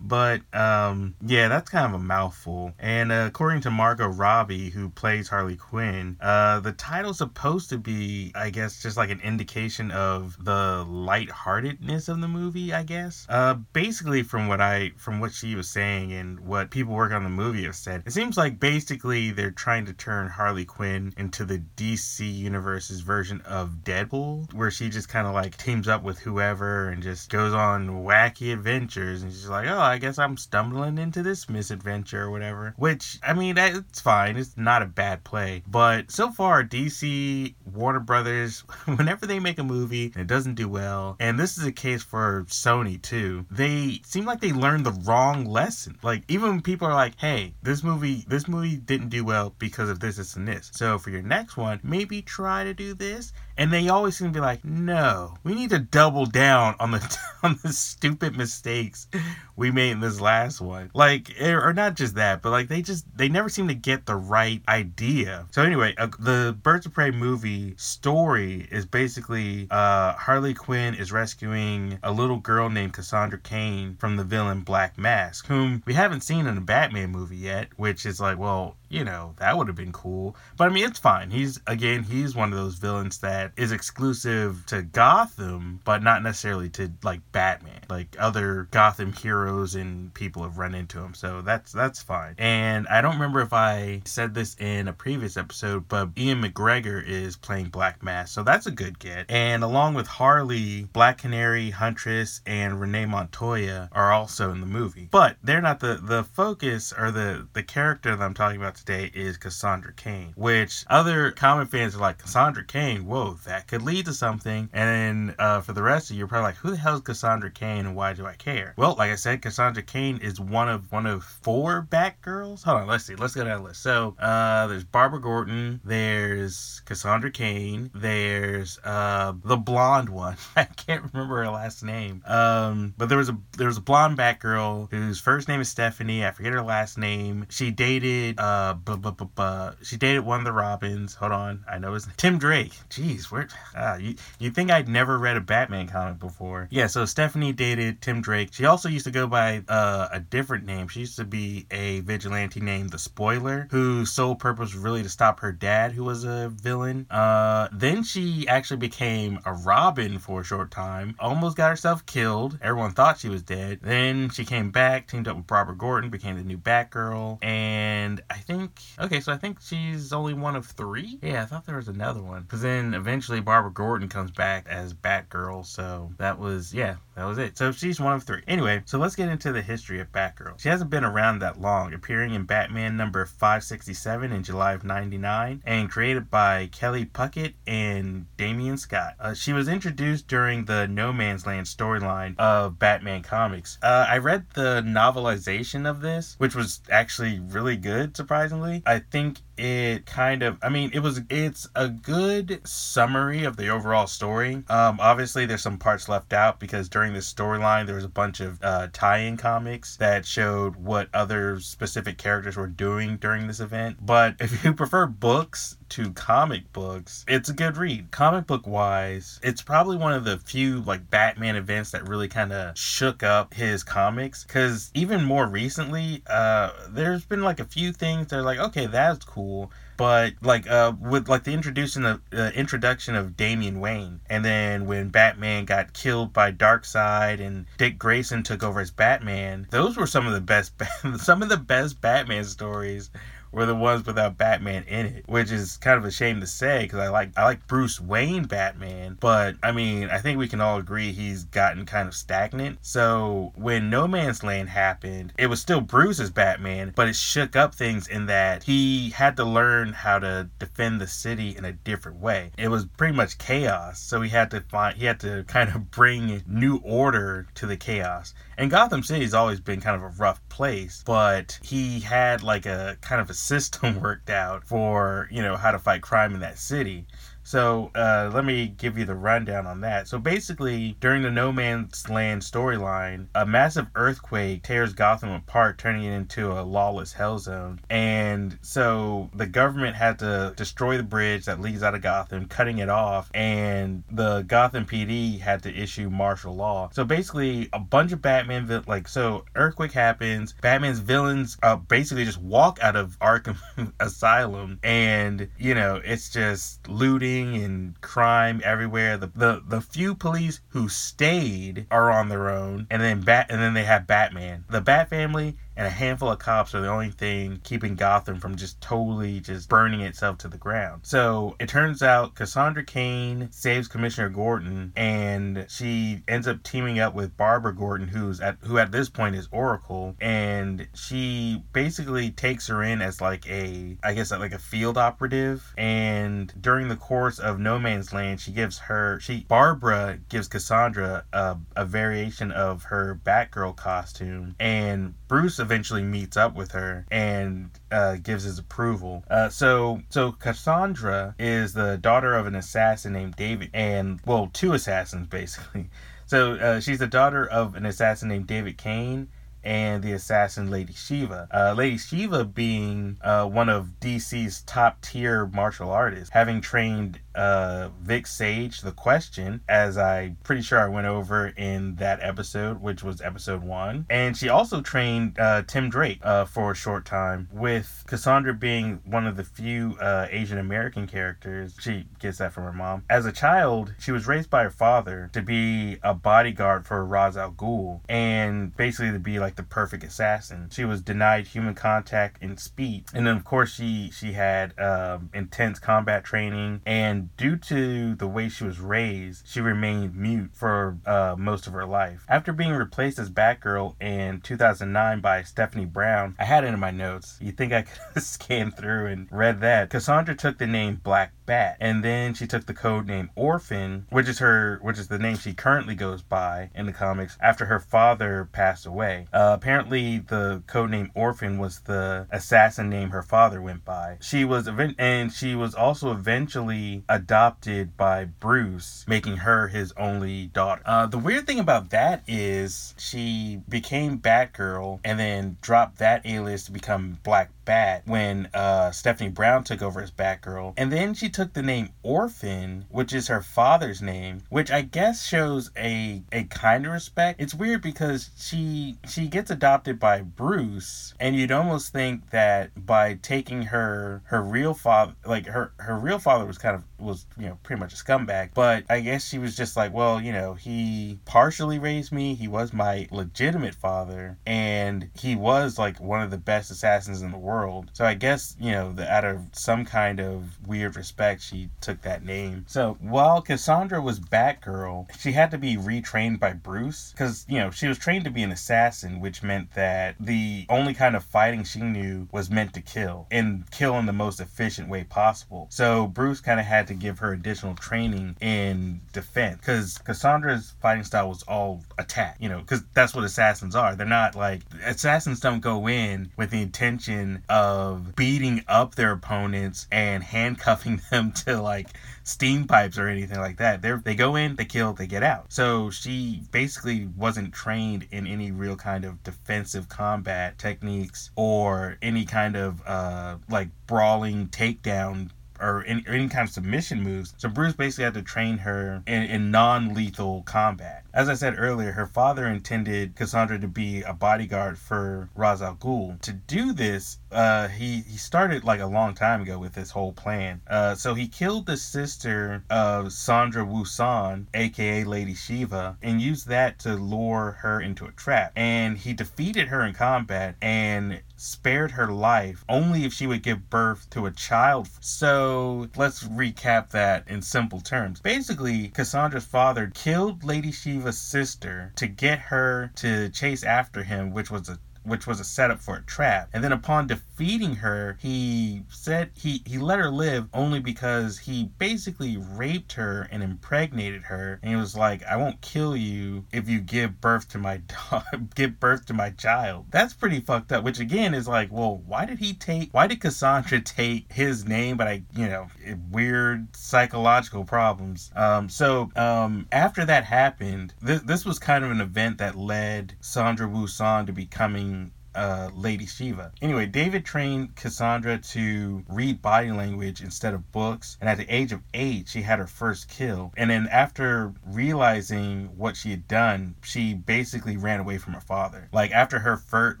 but 0.00 0.42
um, 0.54 1.14
yeah, 1.24 1.48
that's 1.48 1.70
kind 1.70 1.86
of 1.86 2.00
a 2.00 2.02
mouthful. 2.02 2.72
And 2.78 3.12
uh, 3.12 3.24
according 3.26 3.62
to 3.62 3.70
Margot 3.70 4.08
Robbie, 4.08 4.70
who 4.70 4.90
plays 4.90 5.28
Harley 5.28 5.56
Quinn, 5.56 6.16
uh, 6.20 6.60
the 6.60 6.72
title's 6.72 7.18
supposed 7.18 7.70
to 7.70 7.78
be, 7.78 8.32
I 8.34 8.50
guess, 8.50 8.82
just 8.82 8.96
like 8.96 9.10
an 9.10 9.20
indication 9.20 9.90
of 9.90 10.36
the 10.44 10.84
lightheartedness 10.88 12.08
of 12.08 12.20
the 12.20 12.28
movie. 12.28 12.72
I 12.72 12.82
guess. 12.82 13.26
Uh, 13.28 13.54
basically, 13.72 14.22
from 14.22 14.48
what 14.48 14.60
I, 14.60 14.92
from 14.96 15.20
what 15.20 15.32
she 15.32 15.54
was 15.54 15.68
saying 15.68 16.12
and 16.12 16.40
what 16.40 16.70
people 16.70 16.94
working 16.94 17.16
on 17.16 17.24
the 17.24 17.28
movie 17.28 17.64
have 17.64 17.76
said, 17.76 18.02
it 18.06 18.12
seems 18.12 18.36
like 18.36 18.60
basically 18.60 19.30
they're 19.30 19.50
trying 19.50 19.86
to 19.86 19.92
turn 19.92 20.28
Harley 20.28 20.64
Quinn 20.64 21.12
into 21.16 21.44
the 21.44 21.58
DC 21.76 22.32
universe's 22.32 23.00
version 23.00 23.40
of 23.42 23.78
Deadpool, 23.84 24.52
where 24.54 24.70
she 24.70 24.88
just 24.88 25.08
kind 25.08 25.26
of 25.26 25.34
like 25.34 25.56
teams 25.56 25.88
up 25.88 26.02
with 26.02 26.18
whoever 26.18 26.88
and 26.88 27.02
just 27.02 27.30
goes 27.30 27.52
on 27.52 28.04
wacky 28.04 28.52
adventures 28.52 29.22
and 29.22 29.32
she's 29.36 29.48
like, 29.48 29.68
oh, 29.68 29.78
I 29.78 29.98
guess 29.98 30.18
I'm 30.18 30.36
stumbling 30.36 30.98
into 30.98 31.22
this 31.22 31.48
misadventure 31.48 32.22
or 32.22 32.30
whatever. 32.30 32.74
Which, 32.76 33.18
I 33.22 33.34
mean, 33.34 33.56
it's 33.58 34.00
fine. 34.00 34.36
It's 34.36 34.56
not 34.56 34.82
a 34.82 34.86
bad 34.86 35.24
play. 35.24 35.62
But 35.66 36.10
so 36.10 36.30
far, 36.30 36.64
DC, 36.64 37.54
Warner 37.64 38.00
Brothers, 38.00 38.60
whenever 38.84 39.26
they 39.26 39.38
make 39.38 39.58
a 39.58 39.64
movie 39.64 40.06
and 40.06 40.16
it 40.16 40.26
doesn't 40.26 40.54
do 40.54 40.68
well, 40.68 41.16
and 41.20 41.38
this 41.38 41.58
is 41.58 41.66
a 41.66 41.72
case 41.72 42.02
for 42.02 42.44
Sony 42.48 43.00
too, 43.00 43.46
they 43.50 44.00
seem 44.04 44.24
like 44.24 44.40
they 44.40 44.52
learned 44.52 44.86
the 44.86 45.00
wrong 45.04 45.44
lesson. 45.44 45.98
Like, 46.02 46.24
even 46.28 46.50
when 46.50 46.62
people 46.62 46.88
are 46.88 46.94
like, 46.94 47.18
hey, 47.18 47.54
this 47.62 47.82
movie, 47.82 48.24
this 48.28 48.48
movie 48.48 48.76
didn't 48.76 49.08
do 49.08 49.24
well 49.24 49.54
because 49.58 49.88
of 49.88 50.00
this, 50.00 50.16
this, 50.16 50.36
and 50.36 50.46
this. 50.46 50.70
So 50.74 50.98
for 50.98 51.10
your 51.10 51.22
next 51.22 51.56
one, 51.56 51.80
maybe 51.82 52.22
try 52.22 52.64
to 52.64 52.74
do 52.74 52.94
this. 52.94 53.32
And 53.58 53.72
they 53.72 53.88
always 53.88 54.16
seem 54.16 54.28
to 54.28 54.34
be 54.34 54.40
like, 54.40 54.64
no, 54.64 55.34
we 55.42 55.54
need 55.54 55.70
to 55.70 55.78
double 55.78 56.26
down 56.26 56.74
on 56.78 56.90
the 56.90 57.18
on 57.42 57.58
the 57.62 57.72
stupid 57.72 58.36
mistakes 58.36 59.08
we 59.56 59.70
made 59.70 59.92
in 59.92 60.00
this 60.00 60.20
last 60.20 60.60
one. 60.60 60.90
Like, 60.94 61.32
eh, 61.38 61.52
or 61.52 61.72
not 61.72 61.94
just 61.94 62.14
that, 62.16 62.42
but 62.42 62.50
like 62.50 62.68
they 62.68 62.82
just 62.82 63.04
they 63.16 63.28
never 63.28 63.48
seem 63.48 63.68
to 63.68 63.74
get 63.74 64.06
the 64.06 64.16
right 64.16 64.62
idea. 64.68 65.46
So 65.50 65.62
anyway, 65.62 65.94
uh, 65.96 66.08
the 66.18 66.56
Birds 66.62 66.86
of 66.86 66.92
Prey 66.92 67.10
movie 67.10 67.74
story 67.76 68.68
is 68.70 68.84
basically 68.84 69.66
uh, 69.70 70.12
Harley 70.14 70.54
Quinn 70.54 70.94
is 70.94 71.10
rescuing 71.12 71.98
a 72.02 72.12
little 72.12 72.38
girl 72.38 72.68
named 72.68 72.92
Cassandra 72.92 73.38
Cain 73.38 73.96
from 73.98 74.16
the 74.16 74.24
villain 74.24 74.60
Black 74.60 74.98
Mask, 74.98 75.46
whom 75.46 75.82
we 75.86 75.94
haven't 75.94 76.20
seen 76.20 76.46
in 76.46 76.58
a 76.58 76.60
Batman 76.60 77.10
movie 77.10 77.36
yet, 77.36 77.68
which 77.76 78.04
is 78.04 78.20
like, 78.20 78.38
well, 78.38 78.76
you 78.88 79.04
know, 79.04 79.34
that 79.38 79.56
would 79.56 79.66
have 79.66 79.76
been 79.76 79.92
cool. 79.92 80.36
But 80.56 80.70
I 80.70 80.72
mean, 80.72 80.84
it's 80.84 80.98
fine. 80.98 81.30
He's 81.30 81.60
again, 81.66 82.02
he's 82.02 82.34
one 82.34 82.52
of 82.52 82.58
those 82.58 82.76
villains 82.76 83.18
that 83.18 83.52
is 83.56 83.72
exclusive 83.72 84.64
to 84.66 84.82
Gotham, 84.82 85.80
but 85.84 86.02
not 86.02 86.22
necessarily 86.22 86.68
to 86.70 86.92
like 87.02 87.20
Batman. 87.32 87.80
Like 87.88 88.16
other 88.18 88.68
Gotham 88.70 89.12
heroes 89.12 89.74
and 89.74 90.12
people 90.14 90.42
have 90.42 90.58
run 90.58 90.74
into 90.74 91.00
him, 91.00 91.14
so 91.14 91.42
that's 91.42 91.72
that's 91.72 92.02
fine. 92.02 92.34
And 92.38 92.86
I 92.88 93.00
don't 93.00 93.14
remember 93.14 93.40
if 93.40 93.52
I 93.52 94.02
said 94.04 94.34
this 94.34 94.56
in 94.58 94.88
a 94.88 94.92
previous 94.92 95.36
episode, 95.36 95.88
but 95.88 96.10
Ewan 96.16 96.42
McGregor 96.42 97.02
is 97.04 97.36
playing 97.36 97.66
Black 97.66 98.02
Mask. 98.02 98.32
so 98.32 98.42
that's 98.42 98.66
a 98.66 98.70
good 98.70 98.98
get. 98.98 99.26
And 99.28 99.62
along 99.64 99.94
with 99.94 100.06
Harley, 100.06 100.84
Black 100.92 101.18
Canary, 101.18 101.70
Huntress, 101.70 102.40
and 102.46 102.80
Renee 102.80 103.06
Montoya 103.06 103.88
are 103.92 104.12
also 104.12 104.50
in 104.52 104.60
the 104.60 104.66
movie, 104.66 105.08
but 105.10 105.36
they're 105.42 105.60
not 105.60 105.80
the 105.80 105.98
the 106.02 106.24
focus 106.24 106.92
or 106.96 107.10
the 107.10 107.48
the 107.52 107.62
character 107.62 108.14
that 108.14 108.24
I'm 108.24 108.34
talking 108.34 108.60
about 108.60 108.75
today 108.76 109.10
is 109.14 109.36
Cassandra 109.36 109.92
Cain, 109.92 110.32
which 110.36 110.84
other 110.88 111.30
comic 111.32 111.68
fans 111.68 111.96
are 111.96 112.00
like 112.00 112.18
Cassandra 112.18 112.64
Cain. 112.64 113.06
Whoa, 113.06 113.38
that 113.46 113.66
could 113.66 113.82
lead 113.82 114.06
to 114.06 114.12
something. 114.12 114.68
And 114.72 115.28
then 115.28 115.34
uh, 115.38 115.60
for 115.60 115.72
the 115.72 115.82
rest 115.82 116.10
of 116.10 116.16
you, 116.16 116.20
you're 116.20 116.28
probably 116.28 116.48
like, 116.48 116.56
who 116.56 116.70
the 116.70 116.76
hell 116.76 116.94
is 116.94 117.00
Cassandra 117.00 117.50
Cain 117.50 117.86
and 117.86 117.96
why 117.96 118.12
do 118.12 118.26
I 118.26 118.34
care? 118.34 118.74
Well, 118.76 118.94
like 118.96 119.10
I 119.10 119.16
said, 119.16 119.42
Cassandra 119.42 119.82
Cain 119.82 120.18
is 120.18 120.40
one 120.40 120.68
of 120.68 120.92
one 120.92 121.06
of 121.06 121.24
four 121.24 121.86
Batgirls. 121.90 122.62
Hold 122.64 122.82
on, 122.82 122.86
let's 122.86 123.04
see. 123.04 123.14
Let's 123.14 123.34
go 123.34 123.44
down 123.44 123.62
the 123.62 123.68
list. 123.68 123.82
So 123.82 124.14
uh, 124.18 124.66
there's 124.66 124.84
Barbara 124.84 125.20
Gordon, 125.20 125.80
there's 125.84 126.82
Cassandra 126.84 127.30
Cain, 127.30 127.90
there's 127.94 128.78
uh, 128.84 129.32
the 129.44 129.56
blonde 129.56 130.08
one. 130.08 130.36
I 130.56 130.64
can't 130.64 131.04
remember 131.12 131.36
her 131.44 131.50
last 131.50 131.82
name. 131.82 132.22
Um, 132.26 132.94
but 132.96 133.08
there 133.08 133.18
was 133.18 133.28
a 133.28 133.38
there 133.56 133.68
was 133.68 133.78
a 133.78 133.82
blonde 133.82 134.18
Batgirl 134.18 134.90
whose 134.90 135.20
first 135.20 135.48
name 135.48 135.60
is 135.60 135.68
Stephanie. 135.68 136.24
I 136.24 136.30
forget 136.30 136.52
her 136.52 136.62
last 136.62 136.98
name. 136.98 137.46
She 137.50 137.70
dated 137.70 138.38
uh, 138.38 138.65
bu- 138.74 138.96
bu- 138.96 139.12
bu- 139.12 139.26
bu- 139.34 139.70
she 139.82 139.96
dated 139.96 140.24
one 140.24 140.40
of 140.40 140.44
the 140.44 140.52
Robins. 140.52 141.14
Hold 141.14 141.32
on, 141.32 141.64
I 141.70 141.78
know 141.78 141.94
it's 141.94 142.08
Tim 142.16 142.38
Drake. 142.38 142.72
Jeez, 142.90 143.30
where? 143.30 143.48
Ah, 143.74 143.96
you 143.96 144.14
you 144.38 144.50
think 144.50 144.70
I'd 144.70 144.88
never 144.88 145.18
read 145.18 145.36
a 145.36 145.40
Batman 145.40 145.88
comic 145.88 146.18
before? 146.18 146.68
Yeah, 146.70 146.86
so 146.86 147.04
Stephanie 147.04 147.52
dated 147.52 148.00
Tim 148.00 148.20
Drake. 148.20 148.50
She 148.52 148.64
also 148.64 148.88
used 148.88 149.04
to 149.04 149.10
go 149.10 149.26
by 149.26 149.62
uh, 149.68 150.08
a 150.12 150.20
different 150.20 150.64
name. 150.64 150.88
She 150.88 151.00
used 151.00 151.16
to 151.16 151.24
be 151.24 151.66
a 151.70 152.00
vigilante 152.00 152.60
named 152.60 152.90
the 152.90 152.98
Spoiler, 152.98 153.68
whose 153.70 154.10
sole 154.12 154.34
purpose 154.34 154.74
was 154.74 154.82
really 154.82 155.02
to 155.02 155.08
stop 155.08 155.40
her 155.40 155.52
dad, 155.52 155.92
who 155.92 156.04
was 156.04 156.24
a 156.24 156.48
villain. 156.48 157.06
Uh, 157.10 157.68
then 157.72 158.02
she 158.02 158.46
actually 158.48 158.78
became 158.78 159.38
a 159.44 159.52
Robin 159.52 160.18
for 160.18 160.40
a 160.40 160.44
short 160.44 160.70
time. 160.70 161.14
Almost 161.18 161.56
got 161.56 161.70
herself 161.70 162.04
killed. 162.06 162.58
Everyone 162.62 162.92
thought 162.92 163.18
she 163.18 163.28
was 163.28 163.42
dead. 163.42 163.80
Then 163.82 164.30
she 164.30 164.44
came 164.44 164.70
back, 164.70 165.08
teamed 165.08 165.28
up 165.28 165.36
with 165.36 165.46
Barbara 165.46 165.76
Gordon, 165.76 166.10
became 166.10 166.36
the 166.36 166.42
new 166.42 166.58
Batgirl, 166.58 167.42
and 167.42 168.20
I 168.30 168.38
think 168.38 168.55
okay, 169.00 169.20
so 169.20 169.32
I 169.32 169.36
think 169.36 169.60
she's 169.60 170.12
only 170.12 170.34
one 170.34 170.56
of 170.56 170.66
three. 170.66 171.18
Yeah, 171.22 171.42
I 171.42 171.46
thought 171.46 171.66
there 171.66 171.76
was 171.76 171.88
another 171.88 172.22
one. 172.22 172.42
Because 172.42 172.62
then 172.62 172.94
eventually 172.94 173.40
Barbara 173.40 173.72
Gordon 173.72 174.08
comes 174.08 174.30
back 174.30 174.66
as 174.68 174.94
Batgirl, 174.94 175.66
so 175.66 176.12
that 176.18 176.38
was 176.38 176.74
yeah, 176.74 176.96
that 177.16 177.24
was 177.24 177.38
it. 177.38 177.56
So 177.56 177.72
she's 177.72 177.98
one 177.98 178.14
of 178.14 178.24
three. 178.24 178.42
Anyway, 178.46 178.82
so 178.84 178.98
let's 178.98 179.16
get 179.16 179.30
into 179.30 179.50
the 179.50 179.62
history 179.62 180.00
of 180.00 180.12
Batgirl. 180.12 180.60
She 180.60 180.68
hasn't 180.68 180.90
been 180.90 181.04
around 181.04 181.38
that 181.38 181.58
long, 181.58 181.94
appearing 181.94 182.34
in 182.34 182.44
Batman 182.44 182.96
number 182.96 183.24
567 183.24 184.32
in 184.32 184.42
July 184.42 184.74
of 184.74 184.84
99 184.84 185.62
and 185.64 185.90
created 185.90 186.30
by 186.30 186.66
Kelly 186.66 187.06
Puckett 187.06 187.54
and 187.66 188.26
Damion 188.36 188.78
Scott. 188.78 189.14
Uh, 189.18 189.32
she 189.32 189.54
was 189.54 189.66
introduced 189.66 190.28
during 190.28 190.66
the 190.66 190.86
No 190.88 191.10
Man's 191.10 191.46
Land 191.46 191.66
storyline 191.66 192.38
of 192.38 192.78
Batman 192.78 193.22
comics. 193.22 193.78
Uh, 193.82 194.06
I 194.08 194.18
read 194.18 194.44
the 194.54 194.82
novelization 194.86 195.88
of 195.88 196.02
this, 196.02 196.34
which 196.36 196.54
was 196.54 196.80
actually 196.90 197.40
really 197.40 197.76
good, 197.76 198.14
surprisingly. 198.14 198.82
I 198.84 198.98
think 198.98 199.38
it 199.58 200.04
kind 200.04 200.42
of 200.42 200.58
i 200.62 200.68
mean 200.68 200.90
it 200.92 200.98
was 200.98 201.20
it's 201.30 201.68
a 201.74 201.88
good 201.88 202.60
summary 202.66 203.44
of 203.44 203.56
the 203.56 203.68
overall 203.68 204.06
story 204.06 204.62
um 204.68 204.98
obviously 205.00 205.46
there's 205.46 205.62
some 205.62 205.78
parts 205.78 206.08
left 206.08 206.32
out 206.32 206.60
because 206.60 206.88
during 206.88 207.05
this 207.12 207.32
storyline 207.32 207.86
there 207.86 207.94
was 207.94 208.04
a 208.04 208.08
bunch 208.08 208.40
of 208.40 208.62
uh 208.62 208.88
tie-in 208.92 209.36
comics 209.36 209.96
that 209.96 210.24
showed 210.26 210.76
what 210.76 211.08
other 211.14 211.60
specific 211.60 212.18
characters 212.18 212.56
were 212.56 212.66
doing 212.66 213.16
during 213.16 213.46
this 213.46 213.60
event. 213.60 213.98
But 214.04 214.36
if 214.40 214.64
you 214.64 214.72
prefer 214.72 215.06
books 215.06 215.76
to 215.88 216.12
comic 216.12 216.72
books 216.72 217.24
it's 217.28 217.48
a 217.48 217.52
good 217.52 217.76
read. 217.76 218.10
Comic 218.10 218.46
book 218.46 218.66
wise 218.66 219.40
it's 219.42 219.62
probably 219.62 219.96
one 219.96 220.12
of 220.12 220.24
the 220.24 220.38
few 220.38 220.80
like 220.80 221.10
batman 221.10 221.56
events 221.56 221.90
that 221.92 222.08
really 222.08 222.28
kind 222.28 222.52
of 222.52 222.76
shook 222.76 223.22
up 223.22 223.54
his 223.54 223.82
comics 223.82 224.44
because 224.44 224.90
even 224.94 225.24
more 225.24 225.46
recently 225.46 226.22
uh 226.26 226.70
there's 226.88 227.24
been 227.24 227.42
like 227.42 227.60
a 227.60 227.64
few 227.64 227.92
things 227.92 228.28
that 228.28 228.38
are 228.38 228.42
like 228.42 228.58
okay 228.58 228.86
that's 228.86 229.24
cool. 229.24 229.70
But 229.96 230.34
like 230.42 230.68
uh 230.68 230.92
with 231.00 231.28
like 231.28 231.44
the 231.44 231.52
introduction 231.52 232.04
of 232.04 232.20
uh, 232.32 232.50
introduction 232.54 233.14
of 233.14 233.36
Damian 233.36 233.80
Wayne 233.80 234.20
and 234.28 234.44
then 234.44 234.86
when 234.86 235.08
Batman 235.08 235.64
got 235.64 235.94
killed 235.94 236.32
by 236.32 236.52
Darkseid 236.52 237.40
and 237.40 237.64
Dick 237.78 237.98
Grayson 237.98 238.42
took 238.42 238.62
over 238.62 238.80
as 238.80 238.90
Batman 238.90 239.66
those 239.70 239.96
were 239.96 240.06
some 240.06 240.26
of 240.26 240.34
the 240.34 240.40
best 240.40 240.72
some 241.16 241.42
of 241.42 241.48
the 241.48 241.56
best 241.56 242.00
Batman 242.00 242.44
stories 242.44 243.10
were 243.56 243.64
the 243.64 243.74
ones 243.74 244.04
without 244.04 244.36
Batman 244.36 244.84
in 244.86 245.06
it, 245.06 245.24
which 245.26 245.50
is 245.50 245.78
kind 245.78 245.96
of 245.96 246.04
a 246.04 246.10
shame 246.10 246.40
to 246.40 246.46
say 246.46 246.82
because 246.82 246.98
I 246.98 247.08
like 247.08 247.30
I 247.38 247.44
like 247.44 247.66
Bruce 247.66 247.98
Wayne 247.98 248.44
Batman, 248.44 249.16
but 249.18 249.56
I 249.62 249.72
mean 249.72 250.10
I 250.10 250.18
think 250.18 250.38
we 250.38 250.46
can 250.46 250.60
all 250.60 250.76
agree 250.76 251.10
he's 251.10 251.44
gotten 251.44 251.86
kind 251.86 252.06
of 252.06 252.14
stagnant. 252.14 252.78
So 252.82 253.52
when 253.56 253.88
No 253.88 254.06
Man's 254.06 254.44
Land 254.44 254.68
happened, 254.68 255.32
it 255.38 255.46
was 255.46 255.58
still 255.58 255.80
Bruce's 255.80 256.30
Batman, 256.30 256.92
but 256.94 257.08
it 257.08 257.16
shook 257.16 257.56
up 257.56 257.74
things 257.74 258.06
in 258.08 258.26
that 258.26 258.62
he 258.62 259.08
had 259.08 259.38
to 259.38 259.44
learn 259.44 259.94
how 259.94 260.18
to 260.18 260.50
defend 260.58 261.00
the 261.00 261.06
city 261.06 261.56
in 261.56 261.64
a 261.64 261.72
different 261.72 262.20
way. 262.20 262.50
It 262.58 262.68
was 262.68 262.84
pretty 262.84 263.14
much 263.14 263.38
chaos, 263.38 263.98
so 263.98 264.20
he 264.20 264.28
had 264.28 264.50
to 264.50 264.60
find 264.68 264.98
he 264.98 265.06
had 265.06 265.20
to 265.20 265.44
kind 265.44 265.70
of 265.70 265.90
bring 265.90 266.42
new 266.46 266.76
order 266.84 267.46
to 267.54 267.64
the 267.64 267.78
chaos. 267.78 268.34
And 268.58 268.70
Gotham 268.70 269.02
City's 269.02 269.34
always 269.34 269.60
been 269.60 269.80
kind 269.80 269.96
of 269.96 270.02
a 270.02 270.08
rough 270.08 270.46
place, 270.50 271.02
but 271.06 271.58
he 271.62 272.00
had 272.00 272.42
like 272.42 272.66
a 272.66 272.96
kind 273.00 273.20
of 273.20 273.30
a 273.30 273.34
system 273.46 274.00
worked 274.02 274.30
out 274.30 274.64
for, 274.64 275.28
you 275.30 275.42
know, 275.42 275.56
how 275.56 275.70
to 275.70 275.78
fight 275.78 276.02
crime 276.02 276.34
in 276.34 276.40
that 276.40 276.58
city. 276.58 277.06
So 277.46 277.92
uh, 277.94 278.28
let 278.34 278.44
me 278.44 278.66
give 278.66 278.98
you 278.98 279.04
the 279.04 279.14
rundown 279.14 279.66
on 279.68 279.80
that. 279.82 280.08
So 280.08 280.18
basically, 280.18 280.96
during 280.98 281.22
the 281.22 281.30
No 281.30 281.52
Man's 281.52 282.08
Land 282.10 282.42
storyline, 282.42 283.28
a 283.36 283.46
massive 283.46 283.86
earthquake 283.94 284.64
tears 284.64 284.92
Gotham 284.92 285.30
apart, 285.30 285.78
turning 285.78 286.02
it 286.02 286.10
into 286.10 286.50
a 286.50 286.62
lawless 286.62 287.12
hell 287.12 287.38
zone. 287.38 287.80
And 287.88 288.58
so 288.62 289.30
the 289.32 289.46
government 289.46 289.94
had 289.94 290.18
to 290.18 290.54
destroy 290.56 290.96
the 290.96 291.04
bridge 291.04 291.44
that 291.44 291.60
leads 291.60 291.84
out 291.84 291.94
of 291.94 292.02
Gotham, 292.02 292.46
cutting 292.46 292.78
it 292.78 292.88
off, 292.88 293.30
and 293.32 294.02
the 294.10 294.42
Gotham 294.42 294.84
PD 294.84 295.38
had 295.38 295.62
to 295.62 295.72
issue 295.72 296.10
martial 296.10 296.56
law. 296.56 296.90
So 296.92 297.04
basically, 297.04 297.68
a 297.72 297.78
bunch 297.78 298.10
of 298.10 298.20
Batman 298.20 298.66
like 298.88 299.06
so 299.06 299.44
earthquake 299.54 299.92
happens, 299.92 300.52
Batman's 300.62 300.98
villains 300.98 301.56
uh, 301.62 301.76
basically 301.76 302.24
just 302.24 302.42
walk 302.42 302.80
out 302.82 302.96
of 302.96 303.16
Arkham 303.20 303.56
Asylum, 304.00 304.80
and 304.82 305.48
you 305.58 305.76
know 305.76 306.00
it's 306.04 306.28
just 306.28 306.88
looting 306.88 307.35
and 307.42 308.00
crime 308.00 308.60
everywhere. 308.64 309.16
The, 309.16 309.30
the 309.34 309.62
the 309.66 309.80
few 309.80 310.14
police 310.14 310.60
who 310.68 310.88
stayed 310.88 311.86
are 311.90 312.10
on 312.10 312.28
their 312.28 312.48
own, 312.48 312.86
and 312.90 313.02
then 313.02 313.20
bat 313.20 313.46
and 313.50 313.60
then 313.60 313.74
they 313.74 313.84
have 313.84 314.06
Batman. 314.06 314.64
The 314.70 314.80
Bat 314.80 315.10
family 315.10 315.56
and 315.76 315.86
a 315.86 315.90
handful 315.90 316.30
of 316.30 316.38
cops 316.38 316.74
are 316.74 316.80
the 316.80 316.88
only 316.88 317.10
thing 317.10 317.60
keeping 317.62 317.94
Gotham 317.94 318.40
from 318.40 318.56
just 318.56 318.80
totally 318.80 319.40
just 319.40 319.68
burning 319.68 320.00
itself 320.00 320.38
to 320.38 320.48
the 320.48 320.56
ground. 320.56 321.02
So 321.04 321.56
it 321.60 321.68
turns 321.68 322.02
out 322.02 322.34
Cassandra 322.34 322.84
Cain 322.84 323.48
saves 323.50 323.88
Commissioner 323.88 324.28
Gordon, 324.28 324.92
and 324.96 325.66
she 325.68 326.22
ends 326.28 326.48
up 326.48 326.62
teaming 326.62 326.98
up 326.98 327.14
with 327.14 327.36
Barbara 327.36 327.74
Gordon, 327.74 328.08
who's 328.08 328.40
at 328.40 328.56
who 328.62 328.78
at 328.78 328.92
this 328.92 329.08
point 329.08 329.34
is 329.34 329.48
Oracle, 329.50 330.16
and 330.20 330.88
she 330.94 331.62
basically 331.72 332.30
takes 332.30 332.68
her 332.68 332.82
in 332.82 333.02
as 333.02 333.20
like 333.20 333.46
a 333.48 333.96
I 334.02 334.14
guess 334.14 334.30
like 334.30 334.52
a 334.52 334.58
field 334.58 334.96
operative. 334.96 335.74
And 335.76 336.52
during 336.60 336.88
the 336.88 336.96
course 336.96 337.38
of 337.38 337.58
No 337.58 337.78
Man's 337.78 338.12
Land, 338.12 338.40
she 338.40 338.52
gives 338.52 338.78
her 338.78 339.20
she 339.20 339.44
Barbara 339.48 340.18
gives 340.28 340.48
Cassandra 340.48 341.24
a, 341.32 341.56
a 341.76 341.84
variation 341.84 342.50
of 342.50 342.84
her 342.84 343.20
Batgirl 343.24 343.76
costume, 343.76 344.56
and 344.58 345.14
Bruce 345.28 345.58
eventually 345.66 346.02
meets 346.02 346.36
up 346.36 346.54
with 346.54 346.72
her 346.72 347.04
and 347.10 347.70
uh, 347.90 348.16
gives 348.22 348.44
his 348.44 348.58
approval. 348.58 349.24
Uh, 349.28 349.48
so, 349.48 350.00
so 350.08 350.32
Cassandra 350.32 351.34
is 351.38 351.74
the 351.74 351.98
daughter 351.98 352.34
of 352.34 352.46
an 352.46 352.54
assassin 352.54 353.12
named 353.12 353.34
David, 353.34 353.70
and 353.74 354.20
well, 354.24 354.48
two 354.52 354.72
assassins 354.72 355.26
basically. 355.26 355.90
So 356.28 356.54
uh, 356.54 356.80
she's 356.80 356.98
the 356.98 357.06
daughter 357.06 357.46
of 357.46 357.76
an 357.76 357.86
assassin 357.86 358.28
named 358.28 358.48
David 358.48 358.78
Cain 358.78 359.28
and 359.66 360.00
the 360.00 360.12
assassin 360.12 360.70
Lady 360.70 360.92
Shiva. 360.92 361.48
Uh, 361.52 361.74
Lady 361.76 361.98
Shiva 361.98 362.44
being 362.44 363.18
uh, 363.20 363.46
one 363.46 363.68
of 363.68 363.98
DC's 364.00 364.62
top 364.62 365.02
tier 365.02 365.46
martial 365.46 365.90
artists, 365.90 366.30
having 366.32 366.60
trained 366.60 367.18
uh, 367.34 367.90
Vic 368.00 368.26
Sage 368.28 368.80
the 368.80 368.92
question, 368.92 369.60
as 369.68 369.98
I 369.98 370.36
pretty 370.44 370.62
sure 370.62 370.78
I 370.78 370.88
went 370.88 371.08
over 371.08 371.48
in 371.48 371.96
that 371.96 372.20
episode, 372.22 372.80
which 372.80 373.02
was 373.02 373.20
episode 373.20 373.62
one. 373.62 374.06
And 374.08 374.36
she 374.36 374.48
also 374.48 374.80
trained 374.80 375.38
uh, 375.38 375.62
Tim 375.62 375.90
Drake 375.90 376.20
uh, 376.22 376.44
for 376.44 376.70
a 376.70 376.74
short 376.74 377.04
time, 377.04 377.48
with 377.52 378.04
Cassandra 378.06 378.54
being 378.54 379.00
one 379.04 379.26
of 379.26 379.36
the 379.36 379.44
few 379.44 379.96
uh, 380.00 380.28
Asian 380.30 380.58
American 380.58 381.08
characters. 381.08 381.74
She 381.80 382.06
gets 382.20 382.38
that 382.38 382.52
from 382.52 382.64
her 382.64 382.72
mom. 382.72 383.02
As 383.10 383.26
a 383.26 383.32
child, 383.32 383.94
she 383.98 384.12
was 384.12 384.28
raised 384.28 384.48
by 384.48 384.62
her 384.62 384.70
father 384.70 385.28
to 385.32 385.42
be 385.42 385.98
a 386.04 386.14
bodyguard 386.14 386.86
for 386.86 387.04
Ra's 387.04 387.36
al 387.36 387.52
Ghul 387.52 388.00
and 388.08 388.74
basically 388.76 389.10
to 389.10 389.18
be 389.18 389.40
like 389.40 389.55
the 389.56 389.62
perfect 389.62 390.04
assassin. 390.04 390.68
She 390.70 390.84
was 390.84 391.00
denied 391.00 391.48
human 391.48 391.74
contact 391.74 392.42
and 392.42 392.58
speech, 392.58 393.06
and 393.14 393.26
then 393.26 393.36
of 393.36 393.44
course 393.44 393.74
she 393.74 394.10
she 394.10 394.32
had 394.32 394.78
um, 394.78 395.30
intense 395.34 395.78
combat 395.78 396.24
training 396.24 396.80
and 396.86 397.36
due 397.36 397.56
to 397.56 398.14
the 398.14 398.26
way 398.26 398.48
she 398.48 398.64
was 398.64 398.80
raised, 398.80 399.46
she 399.46 399.60
remained 399.60 400.14
mute 400.14 400.50
for 400.52 400.98
uh, 401.06 401.34
most 401.38 401.66
of 401.66 401.72
her 401.72 401.86
life. 401.86 402.24
After 402.28 402.52
being 402.52 402.72
replaced 402.72 403.18
as 403.18 403.30
Batgirl 403.30 404.00
in 404.00 404.40
2009 404.40 405.20
by 405.20 405.42
Stephanie 405.42 405.86
Brown, 405.86 406.36
I 406.38 406.44
had 406.44 406.64
it 406.64 406.68
in 406.68 406.80
my 406.80 406.90
notes. 406.90 407.38
You 407.40 407.52
think 407.52 407.72
I 407.72 407.82
could 407.82 407.98
have 408.14 408.22
scanned 408.22 408.76
through 408.76 409.06
and 409.06 409.28
read 409.30 409.60
that? 409.60 409.90
Cassandra 409.90 410.34
took 410.34 410.58
the 410.58 410.66
name 410.66 411.00
Black 411.02 411.32
Bat, 411.46 411.76
and 411.80 412.04
then 412.04 412.34
she 412.34 412.46
took 412.46 412.66
the 412.66 412.74
code 412.74 413.06
name 413.06 413.30
Orphan, 413.34 414.06
which 414.10 414.28
is 414.28 414.40
her, 414.40 414.78
which 414.82 414.98
is 414.98 415.08
the 415.08 415.18
name 415.18 415.36
she 415.36 415.54
currently 415.54 415.94
goes 415.94 416.22
by 416.22 416.70
in 416.74 416.86
the 416.86 416.92
comics 416.92 417.38
after 417.40 417.66
her 417.66 417.80
father 417.80 418.48
passed 418.52 418.84
away. 418.86 419.26
Uh, 419.32 419.52
apparently, 419.58 420.18
the 420.18 420.62
code 420.66 420.90
name 420.90 421.10
Orphan 421.14 421.58
was 421.58 421.80
the 421.80 422.26
assassin 422.30 422.90
name 422.90 423.10
her 423.10 423.22
father 423.22 423.62
went 423.62 423.84
by. 423.84 424.18
She 424.20 424.44
was, 424.44 424.66
event- 424.66 424.96
and 424.98 425.32
she 425.32 425.54
was 425.54 425.74
also 425.74 426.10
eventually 426.10 427.04
adopted 427.08 427.96
by 427.96 428.24
Bruce, 428.24 429.04
making 429.06 429.38
her 429.38 429.68
his 429.68 429.92
only 429.96 430.46
daughter. 430.48 430.82
Uh, 430.84 431.06
the 431.06 431.18
weird 431.18 431.46
thing 431.46 431.60
about 431.60 431.90
that 431.90 432.22
is 432.26 432.94
she 432.98 433.60
became 433.68 434.18
Batgirl 434.18 435.00
and 435.04 435.18
then 435.18 435.56
dropped 435.60 435.98
that 435.98 436.26
alias 436.26 436.64
to 436.64 436.72
become 436.72 437.18
Black 437.22 437.50
Bat 437.64 438.02
when 438.06 438.48
uh, 438.54 438.90
Stephanie 438.92 439.30
Brown 439.30 439.64
took 439.64 439.82
over 439.82 440.00
as 440.00 440.10
Batgirl. 440.10 440.74
And 440.76 440.92
then 440.92 441.14
she 441.14 441.28
took 441.36 441.52
the 441.52 441.62
name 441.62 441.90
Orphan, 442.02 442.86
which 442.88 443.12
is 443.12 443.28
her 443.28 443.42
father's 443.42 444.00
name, 444.00 444.40
which 444.48 444.70
I 444.70 444.80
guess 444.80 445.22
shows 445.22 445.70
a 445.76 446.22
a 446.32 446.44
kind 446.44 446.86
of 446.86 446.92
respect. 446.92 447.42
It's 447.42 447.52
weird 447.52 447.82
because 447.82 448.30
she 448.38 448.96
she 449.06 449.28
gets 449.28 449.50
adopted 449.50 449.98
by 449.98 450.22
Bruce, 450.22 451.12
and 451.20 451.36
you'd 451.36 451.52
almost 451.52 451.92
think 451.92 452.30
that 452.30 452.86
by 452.86 453.18
taking 453.20 453.64
her 453.64 454.22
her 454.28 454.40
real 454.40 454.72
father, 454.72 455.14
like 455.26 455.44
her 455.48 455.72
her 455.76 455.98
real 455.98 456.18
father 456.18 456.46
was 456.46 456.56
kind 456.56 456.74
of 456.74 456.84
was 456.98 457.26
you 457.38 457.46
know 457.46 457.58
pretty 457.62 457.80
much 457.80 457.92
a 457.92 457.96
scumbag 457.96 458.50
but 458.54 458.84
i 458.88 459.00
guess 459.00 459.26
she 459.26 459.38
was 459.38 459.56
just 459.56 459.76
like 459.76 459.92
well 459.92 460.20
you 460.20 460.32
know 460.32 460.54
he 460.54 461.18
partially 461.24 461.78
raised 461.78 462.12
me 462.12 462.34
he 462.34 462.48
was 462.48 462.72
my 462.72 463.08
legitimate 463.10 463.74
father 463.74 464.36
and 464.46 465.08
he 465.14 465.34
was 465.34 465.78
like 465.78 466.00
one 466.00 466.22
of 466.22 466.30
the 466.30 466.38
best 466.38 466.70
assassins 466.70 467.22
in 467.22 467.30
the 467.30 467.38
world. 467.38 467.90
So 467.92 468.04
i 468.04 468.14
guess 468.14 468.56
you 468.60 468.72
know 468.72 468.92
the, 468.92 469.10
out 469.12 469.24
of 469.24 469.40
some 469.52 469.84
kind 469.84 470.20
of 470.20 470.66
weird 470.66 470.96
respect 470.96 471.42
she 471.42 471.70
took 471.80 472.02
that 472.02 472.24
name. 472.24 472.64
So 472.68 472.96
while 473.00 473.40
cassandra 473.40 474.00
was 474.00 474.20
batgirl 474.20 475.06
she 475.18 475.32
had 475.32 475.50
to 475.50 475.58
be 475.58 475.76
retrained 475.76 476.40
by 476.40 476.52
bruce 476.52 477.12
because 477.12 477.44
you 477.48 477.58
know 477.58 477.70
she 477.70 477.88
was 477.88 477.98
trained 477.98 478.24
to 478.24 478.30
be 478.30 478.42
an 478.42 478.52
assassin 478.52 479.20
which 479.20 479.42
meant 479.42 479.72
that 479.74 480.16
the 480.20 480.66
only 480.68 480.94
kind 480.94 481.16
of 481.16 481.24
fighting 481.24 481.64
she 481.64 481.80
knew 481.80 482.28
was 482.32 482.50
meant 482.50 482.74
to 482.74 482.80
kill 482.80 483.26
and 483.30 483.70
kill 483.70 483.98
in 483.98 484.06
the 484.06 484.12
most 484.12 484.40
efficient 484.40 484.88
way 484.88 485.04
possible. 485.04 485.66
So 485.70 486.06
bruce 486.06 486.40
kind 486.40 486.60
of 486.60 486.66
had 486.66 486.85
to 486.88 486.94
give 486.94 487.18
her 487.18 487.32
additional 487.32 487.74
training 487.74 488.36
in 488.40 489.00
defense 489.12 489.58
because 489.58 489.98
Cassandra's 489.98 490.74
fighting 490.80 491.04
style 491.04 491.28
was 491.28 491.42
all 491.44 491.82
attack, 491.98 492.36
you 492.40 492.48
know, 492.48 492.60
because 492.60 492.82
that's 492.94 493.14
what 493.14 493.24
assassins 493.24 493.74
are. 493.74 493.94
They're 493.94 494.06
not 494.06 494.34
like 494.34 494.62
assassins 494.84 495.40
don't 495.40 495.60
go 495.60 495.88
in 495.88 496.30
with 496.36 496.50
the 496.50 496.62
intention 496.62 497.42
of 497.48 498.14
beating 498.16 498.62
up 498.68 498.94
their 498.94 499.12
opponents 499.12 499.86
and 499.90 500.22
handcuffing 500.22 501.00
them 501.10 501.32
to 501.32 501.60
like 501.60 501.88
steam 502.24 502.66
pipes 502.66 502.98
or 502.98 503.08
anything 503.08 503.38
like 503.38 503.58
that. 503.58 503.82
They 503.82 503.92
they 504.04 504.14
go 504.14 504.36
in, 504.36 504.56
they 504.56 504.64
kill, 504.64 504.92
they 504.92 505.06
get 505.06 505.22
out. 505.22 505.52
So 505.52 505.90
she 505.90 506.42
basically 506.50 507.08
wasn't 507.16 507.54
trained 507.54 508.06
in 508.10 508.26
any 508.26 508.50
real 508.50 508.76
kind 508.76 509.04
of 509.04 509.22
defensive 509.22 509.88
combat 509.88 510.58
techniques 510.58 511.30
or 511.36 511.98
any 512.02 512.24
kind 512.24 512.56
of 512.56 512.82
uh 512.86 513.36
like 513.48 513.68
brawling 513.86 514.48
takedown 514.48 515.30
or 515.60 515.84
any, 515.86 516.04
or 516.06 516.12
any 516.12 516.28
kind 516.28 516.48
of 516.48 516.52
submission 516.52 517.02
moves. 517.02 517.34
So 517.38 517.48
Bruce 517.48 517.74
basically 517.74 518.04
had 518.04 518.14
to 518.14 518.22
train 518.22 518.58
her 518.58 519.02
in, 519.06 519.22
in 519.22 519.50
non 519.50 519.94
lethal 519.94 520.42
combat. 520.42 521.04
As 521.12 521.28
I 521.28 521.34
said 521.34 521.54
earlier, 521.56 521.92
her 521.92 522.06
father 522.06 522.46
intended 522.46 523.16
Cassandra 523.16 523.58
to 523.58 523.68
be 523.68 524.02
a 524.02 524.12
bodyguard 524.12 524.78
for 524.78 525.28
Ra's 525.34 525.62
al 525.62 525.76
Ghul. 525.76 526.20
To 526.22 526.32
do 526.32 526.72
this, 526.72 527.18
uh, 527.30 527.68
he, 527.68 528.00
he 528.02 528.16
started 528.16 528.64
like 528.64 528.80
a 528.80 528.86
long 528.86 529.14
time 529.14 529.42
ago 529.42 529.58
with 529.58 529.74
this 529.74 529.90
whole 529.90 530.12
plan. 530.12 530.60
Uh, 530.66 530.94
so 530.94 531.14
he 531.14 531.28
killed 531.28 531.66
the 531.66 531.76
sister 531.76 532.62
of 532.70 533.12
Sandra 533.12 533.64
Woosan, 533.64 534.46
aka 534.54 535.04
Lady 535.04 535.34
Shiva, 535.34 535.96
and 536.02 536.20
used 536.20 536.48
that 536.48 536.78
to 536.80 536.94
lure 536.94 537.58
her 537.60 537.80
into 537.80 538.06
a 538.06 538.12
trap. 538.12 538.52
And 538.56 538.98
he 538.98 539.12
defeated 539.12 539.68
her 539.68 539.84
in 539.84 539.94
combat 539.94 540.56
and 540.60 541.20
spared 541.36 541.90
her 541.90 542.08
life 542.08 542.64
only 542.68 543.04
if 543.04 543.12
she 543.12 543.26
would 543.26 543.42
give 543.42 543.68
birth 543.68 544.08
to 544.10 544.26
a 544.26 544.30
child. 544.30 544.88
So 545.00 545.88
let's 545.96 546.24
recap 546.24 546.90
that 546.90 547.28
in 547.28 547.42
simple 547.42 547.80
terms. 547.80 548.20
Basically, 548.20 548.88
Cassandra's 548.88 549.44
father 549.44 549.90
killed 549.94 550.44
Lady 550.44 550.72
Shiva's 550.72 551.18
sister 551.18 551.92
to 551.96 552.06
get 552.06 552.38
her 552.38 552.90
to 552.96 553.28
chase 553.30 553.64
after 553.64 554.02
him, 554.02 554.32
which 554.32 554.50
was 554.50 554.68
a 554.68 554.78
which 555.06 555.26
was 555.26 555.40
a 555.40 555.44
setup 555.44 555.80
for 555.80 555.96
a 555.96 556.02
trap. 556.02 556.48
And 556.52 556.62
then 556.62 556.72
upon 556.72 557.06
defeating 557.36 557.76
her, 557.76 558.16
he 558.20 558.82
said 558.88 559.30
he, 559.34 559.62
he 559.66 559.78
let 559.78 559.98
her 559.98 560.10
live 560.10 560.48
only 560.54 560.80
because 560.80 561.38
he 561.38 561.64
basically 561.78 562.36
raped 562.36 562.92
her 562.92 563.28
and 563.30 563.42
impregnated 563.42 564.22
her. 564.22 564.58
And 564.62 564.70
he 564.70 564.76
was 564.76 564.96
like, 564.96 565.22
I 565.24 565.36
won't 565.36 565.60
kill 565.60 565.94
you 565.94 566.46
if 566.52 566.68
you 566.68 566.80
give 566.80 567.20
birth 567.20 567.48
to 567.50 567.58
my 567.58 567.82
dog, 568.10 568.24
give 568.54 568.80
birth 568.80 569.04
to 569.06 569.14
my 569.14 569.30
child. 569.30 569.86
That's 569.90 570.14
pretty 570.14 570.40
fucked 570.40 570.72
up. 570.72 570.82
Which 570.82 570.98
again 570.98 571.34
is 571.34 571.46
like, 571.46 571.70
well, 571.70 572.02
why 572.06 572.24
did 572.24 572.38
he 572.38 572.54
take, 572.54 572.92
why 572.92 573.06
did 573.06 573.20
Cassandra 573.20 573.80
take 573.80 574.32
his 574.32 574.64
name? 574.64 574.96
But 574.96 575.08
I, 575.08 575.22
you 575.34 575.48
know, 575.48 575.66
weird 576.10 576.74
psychological 576.74 577.64
problems. 577.64 578.30
Um, 578.34 578.68
so 578.70 579.10
um, 579.14 579.66
after 579.72 580.06
that 580.06 580.24
happened, 580.24 580.94
this, 581.02 581.20
this 581.22 581.44
was 581.44 581.58
kind 581.58 581.84
of 581.84 581.90
an 581.90 582.00
event 582.00 582.38
that 582.38 582.56
led 582.56 583.14
Sandra 583.20 583.68
Woosan 583.68 584.26
to 584.26 584.32
becoming 584.32 585.12
uh, 585.36 585.70
Lady 585.74 586.06
Shiva. 586.06 586.52
Anyway, 586.62 586.86
David 586.86 587.24
trained 587.24 587.76
Cassandra 587.76 588.38
to 588.38 589.04
read 589.08 589.42
body 589.42 589.70
language 589.70 590.22
instead 590.22 590.54
of 590.54 590.72
books, 590.72 591.16
and 591.20 591.28
at 591.28 591.36
the 591.36 591.54
age 591.54 591.72
of 591.72 591.82
eight, 591.94 592.28
she 592.28 592.42
had 592.42 592.58
her 592.58 592.66
first 592.66 593.08
kill. 593.08 593.52
And 593.56 593.70
then 593.70 593.86
after 593.88 594.52
realizing 594.66 595.66
what 595.76 595.96
she 595.96 596.10
had 596.10 596.26
done, 596.26 596.74
she 596.82 597.14
basically 597.14 597.76
ran 597.76 598.00
away 598.00 598.18
from 598.18 598.32
her 598.32 598.40
father. 598.40 598.88
Like 598.92 599.12
after 599.12 599.38
her 599.40 599.56
first, 599.56 600.00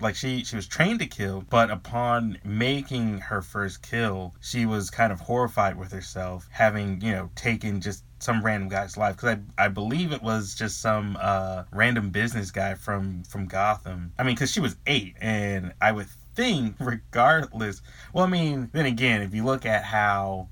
like 0.00 0.16
she 0.16 0.44
she 0.44 0.56
was 0.56 0.66
trained 0.66 1.00
to 1.00 1.06
kill, 1.06 1.44
but 1.50 1.70
upon 1.70 2.38
making 2.44 3.18
her 3.18 3.42
first 3.42 3.82
kill, 3.82 4.34
she 4.40 4.64
was 4.64 4.90
kind 4.90 5.12
of 5.12 5.20
horrified 5.20 5.76
with 5.76 5.92
herself, 5.92 6.48
having 6.50 7.00
you 7.00 7.12
know 7.12 7.30
taken 7.34 7.80
just 7.80 8.04
some 8.18 8.42
random 8.42 8.68
guy's 8.68 8.96
life 8.96 9.16
because 9.16 9.36
I, 9.58 9.64
I 9.64 9.68
believe 9.68 10.12
it 10.12 10.22
was 10.22 10.54
just 10.54 10.80
some 10.80 11.18
uh, 11.20 11.64
random 11.72 12.10
business 12.10 12.50
guy 12.50 12.74
from 12.74 13.24
from 13.24 13.46
Gotham. 13.46 14.12
I 14.18 14.22
mean, 14.22 14.34
because 14.34 14.50
she 14.50 14.60
was 14.60 14.76
eight, 14.86 15.16
and 15.20 15.72
I 15.80 15.92
would 15.92 16.08
think, 16.34 16.76
regardless. 16.80 17.82
Well, 18.12 18.24
I 18.24 18.28
mean, 18.28 18.70
then 18.72 18.86
again, 18.86 19.22
if 19.22 19.34
you 19.34 19.44
look 19.44 19.66
at 19.66 19.84
how 19.84 20.48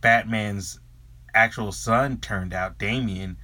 Batman's 0.00 0.80
actual 1.34 1.72
son 1.72 2.18
turned 2.18 2.54
out, 2.54 2.78
Damian, 2.78 3.36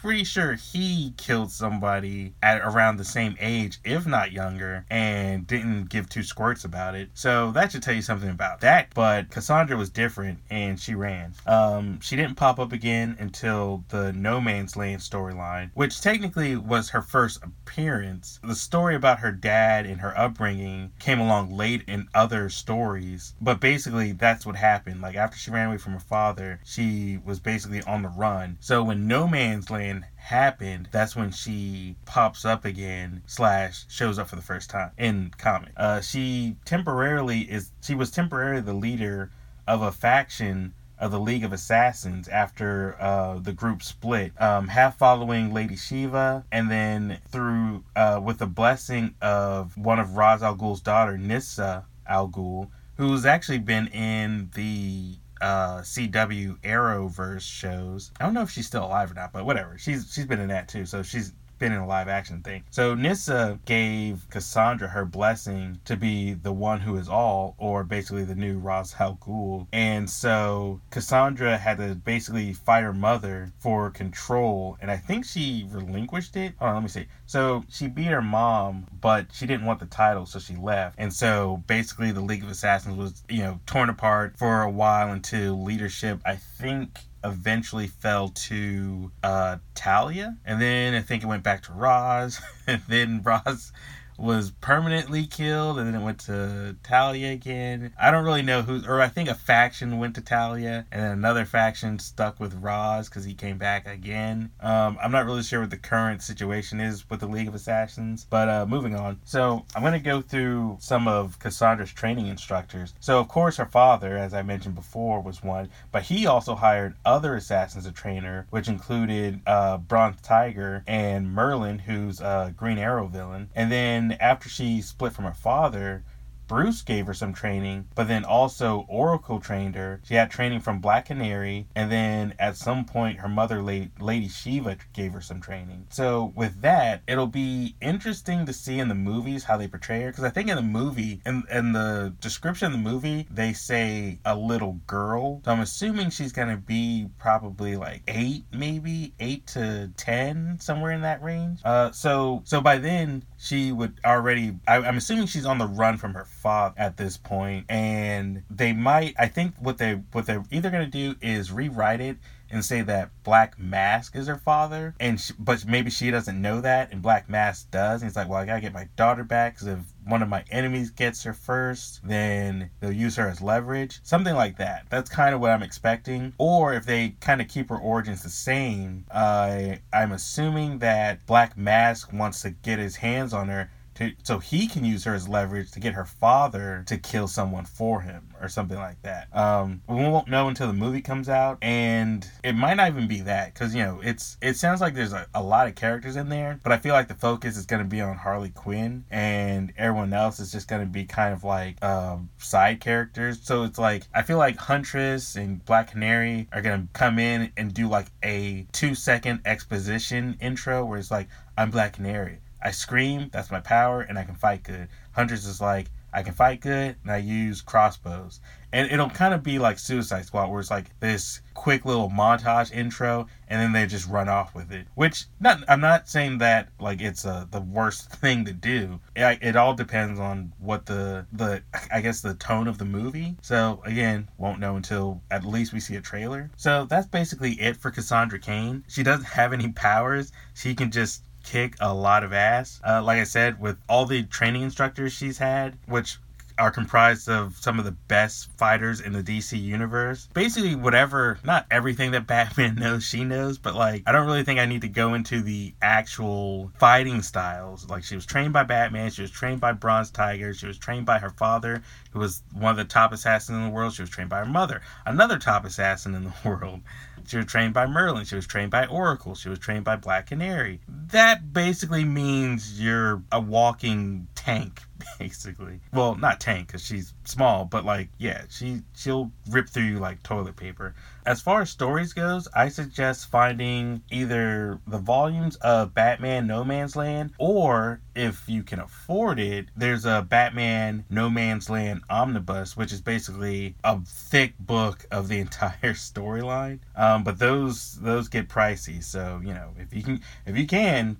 pretty 0.00 0.24
sure 0.24 0.54
he 0.54 1.12
killed 1.16 1.50
somebody 1.50 2.32
at 2.42 2.60
around 2.62 2.96
the 2.96 3.04
same 3.04 3.36
age, 3.40 3.78
if 3.84 4.06
not 4.06 4.32
younger, 4.32 4.84
and 4.90 5.46
didn't 5.46 5.88
give 5.90 6.08
two 6.08 6.22
squirts 6.22 6.64
about 6.64 6.94
it. 6.94 7.10
So 7.14 7.50
that 7.52 7.72
should 7.72 7.82
tell 7.82 7.94
you 7.94 8.02
something 8.02 8.30
about 8.30 8.60
that. 8.60 8.88
But 8.94 9.30
Cassandra 9.30 9.76
was 9.76 9.90
different 9.90 10.38
and 10.50 10.80
she 10.80 10.94
ran. 10.94 11.34
Um, 11.46 12.00
she 12.00 12.16
didn't 12.16 12.36
pop 12.36 12.58
up 12.58 12.72
again 12.72 13.16
until 13.18 13.84
the 13.88 14.12
No 14.12 14.40
Man's 14.40 14.76
Land 14.76 15.02
storyline, 15.02 15.70
which 15.74 16.00
technically 16.00 16.56
was 16.56 16.90
her 16.90 17.02
first 17.02 17.42
appearance. 17.42 18.40
The 18.42 18.54
story 18.54 18.94
about 18.94 19.20
her 19.20 19.32
dad 19.32 19.86
and 19.86 20.00
her 20.00 20.16
upbringing 20.16 20.92
came 20.98 21.20
along 21.20 21.50
late 21.50 21.82
in 21.86 22.08
other 22.14 22.48
stories, 22.48 23.34
but 23.40 23.60
basically 23.60 24.12
that's 24.12 24.46
what 24.46 24.56
happened. 24.56 25.00
Like 25.02 25.16
after 25.16 25.36
she 25.36 25.50
ran 25.50 25.68
away 25.68 25.78
from 25.78 25.92
her 25.92 26.00
father, 26.00 26.60
she 26.64 27.18
was 27.24 27.38
basically 27.38 27.82
on 27.82 28.02
the 28.02 28.08
run. 28.08 28.56
So 28.60 28.82
when 28.82 29.06
No 29.06 29.28
Man's 29.28 29.70
Land 29.70 29.89
happened, 30.16 30.88
that's 30.92 31.16
when 31.16 31.30
she 31.30 31.96
pops 32.04 32.44
up 32.44 32.64
again 32.64 33.22
slash 33.26 33.84
shows 33.88 34.18
up 34.18 34.28
for 34.28 34.36
the 34.36 34.42
first 34.42 34.70
time 34.70 34.90
in 34.98 35.32
comic. 35.38 35.72
Uh, 35.76 36.00
she 36.00 36.56
temporarily 36.64 37.40
is 37.40 37.72
she 37.82 37.94
was 37.94 38.10
temporarily 38.10 38.60
the 38.60 38.72
leader 38.72 39.30
of 39.66 39.82
a 39.82 39.92
faction 39.92 40.74
of 41.00 41.10
the 41.10 41.18
League 41.18 41.44
of 41.44 41.52
Assassins 41.52 42.28
after 42.28 42.94
uh, 43.00 43.38
the 43.38 43.52
group 43.52 43.82
split, 43.82 44.32
um, 44.40 44.68
half 44.68 44.98
following 44.98 45.52
Lady 45.52 45.76
Shiva, 45.76 46.44
and 46.52 46.70
then 46.70 47.18
through 47.28 47.84
uh, 47.96 48.20
with 48.22 48.38
the 48.38 48.46
blessing 48.46 49.14
of 49.22 49.76
one 49.78 49.98
of 49.98 50.16
Ra's 50.16 50.42
al 50.42 50.54
Ghul's 50.54 50.82
daughter, 50.82 51.16
Nyssa 51.16 51.86
al 52.06 52.28
Ghul, 52.28 52.68
who's 52.96 53.24
actually 53.24 53.58
been 53.58 53.86
in 53.88 54.50
the 54.54 55.14
uh, 55.40 55.78
CW 55.78 56.58
Arrowverse 56.60 57.42
shows. 57.42 58.10
I 58.20 58.24
don't 58.24 58.34
know 58.34 58.42
if 58.42 58.50
she's 58.50 58.66
still 58.66 58.84
alive 58.84 59.10
or 59.10 59.14
not, 59.14 59.32
but 59.32 59.44
whatever. 59.44 59.78
She's 59.78 60.12
she's 60.12 60.26
been 60.26 60.40
in 60.40 60.48
that 60.48 60.68
too, 60.68 60.86
so 60.86 61.02
she's 61.02 61.32
been 61.60 61.72
in 61.72 61.78
a 61.78 61.86
live 61.86 62.08
action 62.08 62.42
thing. 62.42 62.64
So 62.70 62.94
Nyssa 62.94 63.60
gave 63.64 64.26
Cassandra 64.30 64.88
her 64.88 65.04
blessing 65.04 65.78
to 65.84 65.96
be 65.96 66.34
the 66.34 66.52
one 66.52 66.80
who 66.80 66.96
is 66.96 67.08
all, 67.08 67.54
or 67.58 67.84
basically 67.84 68.24
the 68.24 68.34
new 68.34 68.58
Ra's 68.58 68.96
al 68.98 69.16
Ghul. 69.16 69.68
And 69.72 70.10
so 70.10 70.80
Cassandra 70.90 71.56
had 71.58 71.76
to 71.78 71.94
basically 71.94 72.52
fight 72.54 72.82
her 72.82 72.92
mother 72.92 73.52
for 73.60 73.90
control, 73.90 74.76
and 74.80 74.90
I 74.90 74.96
think 74.96 75.24
she 75.24 75.66
relinquished 75.70 76.36
it. 76.36 76.54
Hold 76.58 76.70
on, 76.70 76.74
let 76.74 76.82
me 76.82 76.88
see. 76.88 77.06
So 77.26 77.62
she 77.68 77.86
beat 77.86 78.06
her 78.06 78.22
mom, 78.22 78.86
but 79.00 79.26
she 79.32 79.46
didn't 79.46 79.66
want 79.66 79.78
the 79.78 79.86
title, 79.86 80.26
so 80.26 80.38
she 80.38 80.56
left. 80.56 80.96
And 80.98 81.12
so 81.12 81.62
basically 81.66 82.10
the 82.10 82.20
League 82.20 82.42
of 82.42 82.50
Assassins 82.50 82.96
was, 82.96 83.22
you 83.28 83.42
know, 83.42 83.60
torn 83.66 83.90
apart 83.90 84.38
for 84.38 84.62
a 84.62 84.70
while 84.70 85.12
until 85.12 85.62
leadership, 85.62 86.20
I 86.24 86.36
think 86.36 86.98
eventually 87.24 87.86
fell 87.86 88.28
to 88.28 89.10
uh, 89.22 89.58
Talia, 89.74 90.36
and 90.44 90.60
then 90.60 90.94
I 90.94 91.00
think 91.00 91.22
it 91.22 91.26
went 91.26 91.42
back 91.42 91.62
to 91.64 91.72
Ra's, 91.72 92.40
and 92.66 92.82
then 92.88 93.22
Ra's 93.22 93.72
was 94.20 94.50
permanently 94.60 95.26
killed, 95.26 95.78
and 95.78 95.86
then 95.86 96.00
it 96.00 96.04
went 96.04 96.20
to 96.20 96.76
Talia 96.82 97.32
again. 97.32 97.92
I 97.98 98.10
don't 98.10 98.24
really 98.24 98.42
know 98.42 98.62
who, 98.62 98.82
or 98.86 99.00
I 99.00 99.08
think 99.08 99.28
a 99.28 99.34
faction 99.34 99.98
went 99.98 100.14
to 100.16 100.20
Talia, 100.20 100.86
and 100.92 101.02
then 101.02 101.12
another 101.12 101.44
faction 101.44 101.98
stuck 101.98 102.38
with 102.38 102.54
Ra's 102.54 103.08
because 103.08 103.24
he 103.24 103.34
came 103.34 103.56
back 103.56 103.86
again. 103.86 104.50
Um, 104.60 104.98
I'm 105.02 105.10
not 105.10 105.24
really 105.24 105.42
sure 105.42 105.60
what 105.60 105.70
the 105.70 105.76
current 105.76 106.22
situation 106.22 106.80
is 106.80 107.08
with 107.08 107.20
the 107.20 107.26
League 107.26 107.48
of 107.48 107.54
Assassins, 107.54 108.26
but 108.28 108.48
uh, 108.48 108.66
moving 108.66 108.94
on. 108.94 109.18
So 109.24 109.64
I'm 109.74 109.82
going 109.82 109.94
to 109.94 109.98
go 109.98 110.20
through 110.20 110.76
some 110.80 111.08
of 111.08 111.38
Cassandra's 111.38 111.92
training 111.92 112.26
instructors. 112.26 112.94
So, 113.00 113.18
of 113.18 113.28
course, 113.28 113.56
her 113.56 113.66
father, 113.66 114.16
as 114.16 114.34
I 114.34 114.42
mentioned 114.42 114.74
before, 114.74 115.20
was 115.20 115.42
one, 115.42 115.70
but 115.92 116.02
he 116.02 116.26
also 116.26 116.54
hired 116.54 116.94
other 117.04 117.34
assassins 117.34 117.84
to 117.84 117.92
train 117.92 118.24
her, 118.24 118.46
which 118.50 118.68
included 118.68 119.40
uh, 119.46 119.78
Bronze 119.78 120.20
Tiger 120.20 120.84
and 120.86 121.34
Merlyn, 121.34 121.80
who's 121.80 122.20
a 122.20 122.52
Green 122.56 122.78
Arrow 122.78 123.06
villain. 123.06 123.48
And 123.54 123.72
after 124.14 124.48
she 124.48 124.82
split 124.82 125.12
from 125.12 125.24
her 125.24 125.34
father, 125.34 126.04
Bruce 126.50 126.82
gave 126.82 127.06
her 127.06 127.14
some 127.14 127.32
training, 127.32 127.86
but 127.94 128.08
then 128.08 128.24
also 128.24 128.84
Oracle 128.88 129.38
trained 129.38 129.76
her. 129.76 130.00
She 130.02 130.14
had 130.14 130.32
training 130.32 130.58
from 130.58 130.80
Black 130.80 131.06
Canary, 131.06 131.68
and 131.76 131.92
then 131.92 132.34
at 132.40 132.56
some 132.56 132.84
point, 132.84 133.20
her 133.20 133.28
mother, 133.28 133.62
Lady 133.62 134.26
Shiva, 134.26 134.76
gave 134.92 135.12
her 135.12 135.20
some 135.20 135.40
training. 135.40 135.86
So, 135.90 136.32
with 136.34 136.60
that, 136.62 137.02
it'll 137.06 137.28
be 137.28 137.76
interesting 137.80 138.46
to 138.46 138.52
see 138.52 138.80
in 138.80 138.88
the 138.88 138.96
movies 138.96 139.44
how 139.44 139.58
they 139.58 139.68
portray 139.68 140.00
her. 140.00 140.10
Because 140.10 140.24
I 140.24 140.30
think 140.30 140.48
in 140.48 140.56
the 140.56 140.62
movie, 140.62 141.20
in, 141.24 141.44
in 141.52 141.70
the 141.70 142.16
description 142.20 142.66
of 142.66 142.72
the 142.72 142.78
movie, 142.78 143.28
they 143.30 143.52
say 143.52 144.18
a 144.24 144.34
little 144.34 144.80
girl. 144.88 145.42
So, 145.44 145.52
I'm 145.52 145.60
assuming 145.60 146.10
she's 146.10 146.32
going 146.32 146.48
to 146.48 146.56
be 146.56 147.06
probably 147.20 147.76
like 147.76 148.02
eight, 148.08 148.42
maybe 148.52 149.14
eight 149.20 149.46
to 149.48 149.92
10, 149.96 150.58
somewhere 150.58 150.90
in 150.90 151.02
that 151.02 151.22
range. 151.22 151.60
Uh, 151.64 151.92
so, 151.92 152.42
so 152.44 152.60
by 152.60 152.78
then, 152.78 153.22
she 153.42 153.72
would 153.72 153.98
already, 154.04 154.58
I, 154.68 154.76
I'm 154.76 154.98
assuming 154.98 155.26
she's 155.26 155.46
on 155.46 155.56
the 155.56 155.66
run 155.66 155.96
from 155.96 156.12
her 156.12 156.26
father 156.26 156.74
at 156.76 156.98
this 156.98 157.16
point, 157.16 157.64
and 157.70 158.42
they 158.50 158.74
might. 158.74 159.14
I 159.18 159.28
think 159.28 159.54
what 159.58 159.78
they 159.78 159.94
what 160.12 160.26
they're 160.26 160.44
either 160.50 160.68
gonna 160.68 160.86
do 160.86 161.16
is 161.22 161.50
rewrite 161.50 162.02
it 162.02 162.18
and 162.50 162.62
say 162.62 162.82
that 162.82 163.10
Black 163.22 163.58
Mask 163.58 164.14
is 164.14 164.26
her 164.26 164.36
father, 164.36 164.94
and 165.00 165.18
she, 165.18 165.32
but 165.38 165.64
maybe 165.66 165.88
she 165.88 166.10
doesn't 166.10 166.40
know 166.40 166.60
that, 166.60 166.92
and 166.92 167.00
Black 167.00 167.30
Mask 167.30 167.70
does. 167.70 168.02
And 168.02 168.10
he's 168.10 168.16
like, 168.16 168.28
well, 168.28 168.40
I 168.40 168.44
gotta 168.44 168.60
get 168.60 168.74
my 168.74 168.88
daughter 168.96 169.24
back 169.24 169.54
because 169.54 169.68
if 169.68 169.78
one 170.10 170.22
of 170.22 170.28
my 170.28 170.44
enemies 170.50 170.90
gets 170.90 171.22
her 171.24 171.32
first, 171.32 172.00
then 172.04 172.70
they'll 172.80 172.92
use 172.92 173.16
her 173.16 173.28
as 173.28 173.40
leverage, 173.40 174.00
something 174.02 174.34
like 174.34 174.58
that. 174.58 174.86
That's 174.90 175.08
kind 175.08 175.34
of 175.34 175.40
what 175.40 175.50
I'm 175.50 175.62
expecting. 175.62 176.34
Or 176.38 176.74
if 176.74 176.84
they 176.84 177.16
kind 177.20 177.40
of 177.40 177.48
keep 177.48 177.68
her 177.68 177.78
origins 177.78 178.22
the 178.22 178.28
same, 178.30 179.06
uh, 179.10 179.76
I'm 179.92 180.12
assuming 180.12 180.78
that 180.80 181.24
Black 181.26 181.56
Mask 181.56 182.12
wants 182.12 182.42
to 182.42 182.50
get 182.50 182.78
his 182.78 182.96
hands 182.96 183.32
on 183.32 183.48
her 183.48 183.70
to, 183.94 184.12
so 184.22 184.38
he 184.38 184.66
can 184.66 184.84
use 184.84 185.04
her 185.04 185.14
as 185.14 185.28
leverage 185.28 185.70
to 185.72 185.80
get 185.80 185.94
her 185.94 186.04
father 186.04 186.84
to 186.86 186.96
kill 186.96 187.28
someone 187.28 187.64
for 187.64 188.00
him 188.00 188.28
or 188.40 188.48
something 188.48 188.78
like 188.78 189.00
that. 189.02 189.34
Um, 189.36 189.82
we 189.88 189.96
won't 189.96 190.28
know 190.28 190.48
until 190.48 190.66
the 190.66 190.72
movie 190.72 191.02
comes 191.02 191.28
out, 191.28 191.58
and 191.62 192.26
it 192.42 192.54
might 192.54 192.74
not 192.74 192.88
even 192.88 193.08
be 193.08 193.20
that 193.22 193.52
because 193.52 193.74
you 193.74 193.82
know 193.82 194.00
it's 194.02 194.36
it 194.40 194.56
sounds 194.56 194.80
like 194.80 194.94
there's 194.94 195.12
a, 195.12 195.26
a 195.34 195.42
lot 195.42 195.68
of 195.68 195.74
characters 195.74 196.16
in 196.16 196.28
there, 196.28 196.60
but 196.62 196.72
I 196.72 196.78
feel 196.78 196.94
like 196.94 197.08
the 197.08 197.14
focus 197.14 197.56
is 197.56 197.66
going 197.66 197.82
to 197.82 197.88
be 197.88 198.00
on 198.00 198.16
Harley 198.16 198.50
Quinn, 198.50 199.04
and 199.10 199.72
everyone 199.76 200.12
else 200.12 200.40
is 200.40 200.52
just 200.52 200.68
going 200.68 200.82
to 200.82 200.88
be 200.88 201.04
kind 201.04 201.34
of 201.34 201.44
like 201.44 201.82
um, 201.84 202.30
side 202.38 202.80
characters. 202.80 203.40
So 203.42 203.64
it's 203.64 203.78
like 203.78 204.04
I 204.14 204.22
feel 204.22 204.38
like 204.38 204.56
Huntress 204.56 205.36
and 205.36 205.64
Black 205.64 205.90
Canary 205.90 206.48
are 206.52 206.62
going 206.62 206.82
to 206.82 206.88
come 206.92 207.18
in 207.18 207.52
and 207.56 207.74
do 207.74 207.88
like 207.88 208.06
a 208.22 208.66
two 208.72 208.94
second 208.94 209.40
exposition 209.44 210.36
intro 210.40 210.84
where 210.84 210.98
it's 210.98 211.10
like 211.10 211.28
I'm 211.58 211.70
Black 211.70 211.94
Canary 211.94 212.40
I 212.62 212.70
scream, 212.70 213.30
that's 213.32 213.50
my 213.50 213.60
power, 213.60 214.02
and 214.02 214.18
I 214.18 214.24
can 214.24 214.34
fight 214.34 214.62
good. 214.62 214.88
Huntress 215.12 215.46
is 215.46 215.60
like, 215.60 215.90
I 216.12 216.22
can 216.22 216.34
fight 216.34 216.60
good, 216.60 216.96
and 217.02 217.12
I 217.12 217.18
use 217.18 217.62
crossbows. 217.62 218.40
And 218.72 218.90
it'll 218.90 219.10
kind 219.10 219.34
of 219.34 219.42
be 219.42 219.58
like 219.58 219.78
Suicide 219.78 220.24
Squad, 220.24 220.48
where 220.48 220.60
it's 220.60 220.70
like 220.70 220.98
this 221.00 221.40
quick 221.54 221.84
little 221.84 222.08
montage 222.08 222.72
intro, 222.72 223.26
and 223.48 223.60
then 223.60 223.72
they 223.72 223.86
just 223.86 224.08
run 224.08 224.28
off 224.28 224.54
with 224.54 224.72
it. 224.72 224.86
Which, 224.94 225.26
not, 225.40 225.62
I'm 225.68 225.80
not 225.80 226.08
saying 226.08 226.38
that 226.38 226.68
like 226.78 227.00
it's 227.00 227.24
uh, 227.24 227.46
the 227.50 227.60
worst 227.60 228.10
thing 228.16 228.44
to 228.44 228.52
do. 228.52 229.00
It, 229.16 229.38
it 229.42 229.56
all 229.56 229.74
depends 229.74 230.20
on 230.20 230.52
what 230.58 230.86
the 230.86 231.26
the 231.32 231.62
I 231.92 232.00
guess 232.00 232.20
the 232.20 232.34
tone 232.34 232.68
of 232.68 232.78
the 232.78 232.84
movie. 232.84 233.36
So 233.42 233.82
again, 233.84 234.28
won't 234.38 234.60
know 234.60 234.76
until 234.76 235.22
at 235.30 235.44
least 235.44 235.72
we 235.72 235.80
see 235.80 235.96
a 235.96 236.00
trailer. 236.00 236.50
So 236.56 236.86
that's 236.88 237.06
basically 237.06 237.52
it 237.60 237.76
for 237.76 237.90
Cassandra 237.90 238.38
Cain. 238.38 238.84
She 238.88 239.02
doesn't 239.02 239.24
have 239.40 239.52
any 239.52 239.72
powers. 239.72 240.32
She 240.54 240.74
can 240.74 240.90
just 240.90 241.24
kick 241.44 241.74
a 241.80 241.92
lot 241.92 242.24
of 242.24 242.32
ass. 242.32 242.80
Uh, 242.86 243.02
like 243.02 243.18
I 243.18 243.24
said, 243.24 243.60
with 243.60 243.78
all 243.88 244.06
the 244.06 244.22
training 244.24 244.62
instructors 244.62 245.12
she's 245.12 245.38
had, 245.38 245.76
which 245.86 246.18
are 246.60 246.70
comprised 246.70 247.28
of 247.28 247.56
some 247.56 247.78
of 247.78 247.84
the 247.86 247.90
best 247.90 248.50
fighters 248.58 249.00
in 249.00 249.12
the 249.12 249.22
DC 249.22 249.60
universe. 249.60 250.28
Basically, 250.34 250.74
whatever, 250.74 251.38
not 251.42 251.66
everything 251.70 252.10
that 252.10 252.26
Batman 252.26 252.74
knows, 252.74 253.02
she 253.02 253.24
knows, 253.24 253.58
but 253.58 253.74
like, 253.74 254.02
I 254.06 254.12
don't 254.12 254.26
really 254.26 254.44
think 254.44 254.60
I 254.60 254.66
need 254.66 254.82
to 254.82 254.88
go 254.88 255.14
into 255.14 255.40
the 255.40 255.74
actual 255.80 256.70
fighting 256.78 257.22
styles. 257.22 257.88
Like, 257.88 258.04
she 258.04 258.14
was 258.14 258.26
trained 258.26 258.52
by 258.52 258.64
Batman, 258.64 259.10
she 259.10 259.22
was 259.22 259.30
trained 259.30 259.60
by 259.60 259.72
Bronze 259.72 260.10
Tiger, 260.10 260.52
she 260.52 260.66
was 260.66 260.78
trained 260.78 261.06
by 261.06 261.18
her 261.18 261.30
father, 261.30 261.82
who 262.12 262.18
was 262.18 262.42
one 262.52 262.70
of 262.70 262.76
the 262.76 262.84
top 262.84 263.12
assassins 263.12 263.56
in 263.56 263.64
the 263.64 263.70
world, 263.70 263.94
she 263.94 264.02
was 264.02 264.10
trained 264.10 264.30
by 264.30 264.38
her 264.38 264.46
mother, 264.46 264.82
another 265.06 265.38
top 265.38 265.64
assassin 265.64 266.14
in 266.14 266.24
the 266.24 266.34
world. 266.44 266.80
She 267.26 267.36
was 267.36 267.46
trained 267.46 267.74
by 267.74 267.86
Merlyn. 267.86 268.26
She 268.26 268.36
was 268.36 268.46
trained 268.46 268.70
by 268.70 268.86
Oracle. 268.86 269.34
She 269.34 269.48
was 269.48 269.58
trained 269.58 269.84
by 269.84 269.96
Black 269.96 270.26
Canary. 270.26 270.80
That 270.88 271.52
basically 271.52 272.04
means 272.04 272.80
you're 272.80 273.22
a 273.30 273.40
walking 273.40 274.28
tank, 274.34 274.82
basically. 275.18 275.80
Well, 275.92 276.14
not 276.14 276.40
tank 276.40 276.68
because 276.68 276.84
she's 276.84 277.14
small, 277.24 277.64
but 277.64 277.84
like, 277.84 278.08
yeah, 278.18 278.42
she 278.48 278.82
she'll 278.96 279.30
rip 279.50 279.68
through 279.68 279.84
you 279.84 279.98
like 279.98 280.22
toilet 280.22 280.56
paper. 280.56 280.94
As 281.26 281.40
far 281.40 281.62
as 281.62 281.70
stories 281.70 282.12
goes, 282.12 282.48
I 282.54 282.68
suggest 282.68 283.30
finding 283.30 284.02
either 284.10 284.80
the 284.86 284.98
volumes 284.98 285.56
of 285.56 285.94
Batman 285.94 286.46
No 286.46 286.64
Man's 286.64 286.96
Land 286.96 287.32
or 287.38 288.00
if 288.14 288.48
you 288.48 288.62
can 288.62 288.80
afford 288.80 289.38
it, 289.38 289.66
there's 289.76 290.04
a 290.04 290.26
Batman 290.28 291.04
No 291.10 291.28
Man's 291.30 291.70
Land 291.70 292.02
omnibus, 292.08 292.76
which 292.76 292.92
is 292.92 293.00
basically 293.00 293.76
a 293.84 294.00
thick 294.00 294.54
book 294.58 295.06
of 295.10 295.28
the 295.28 295.38
entire 295.46 295.94
storyline. 295.94 296.80
Um, 296.96 297.22
but 297.22 297.38
those 297.38 297.98
those 298.00 298.28
get 298.28 298.48
pricey, 298.48 299.02
so 299.02 299.40
you 299.44 299.54
know 299.54 299.70
if 299.78 299.94
you 299.94 300.02
can 300.02 300.20
if 300.46 300.56
you 300.56 300.66
can 300.66 301.16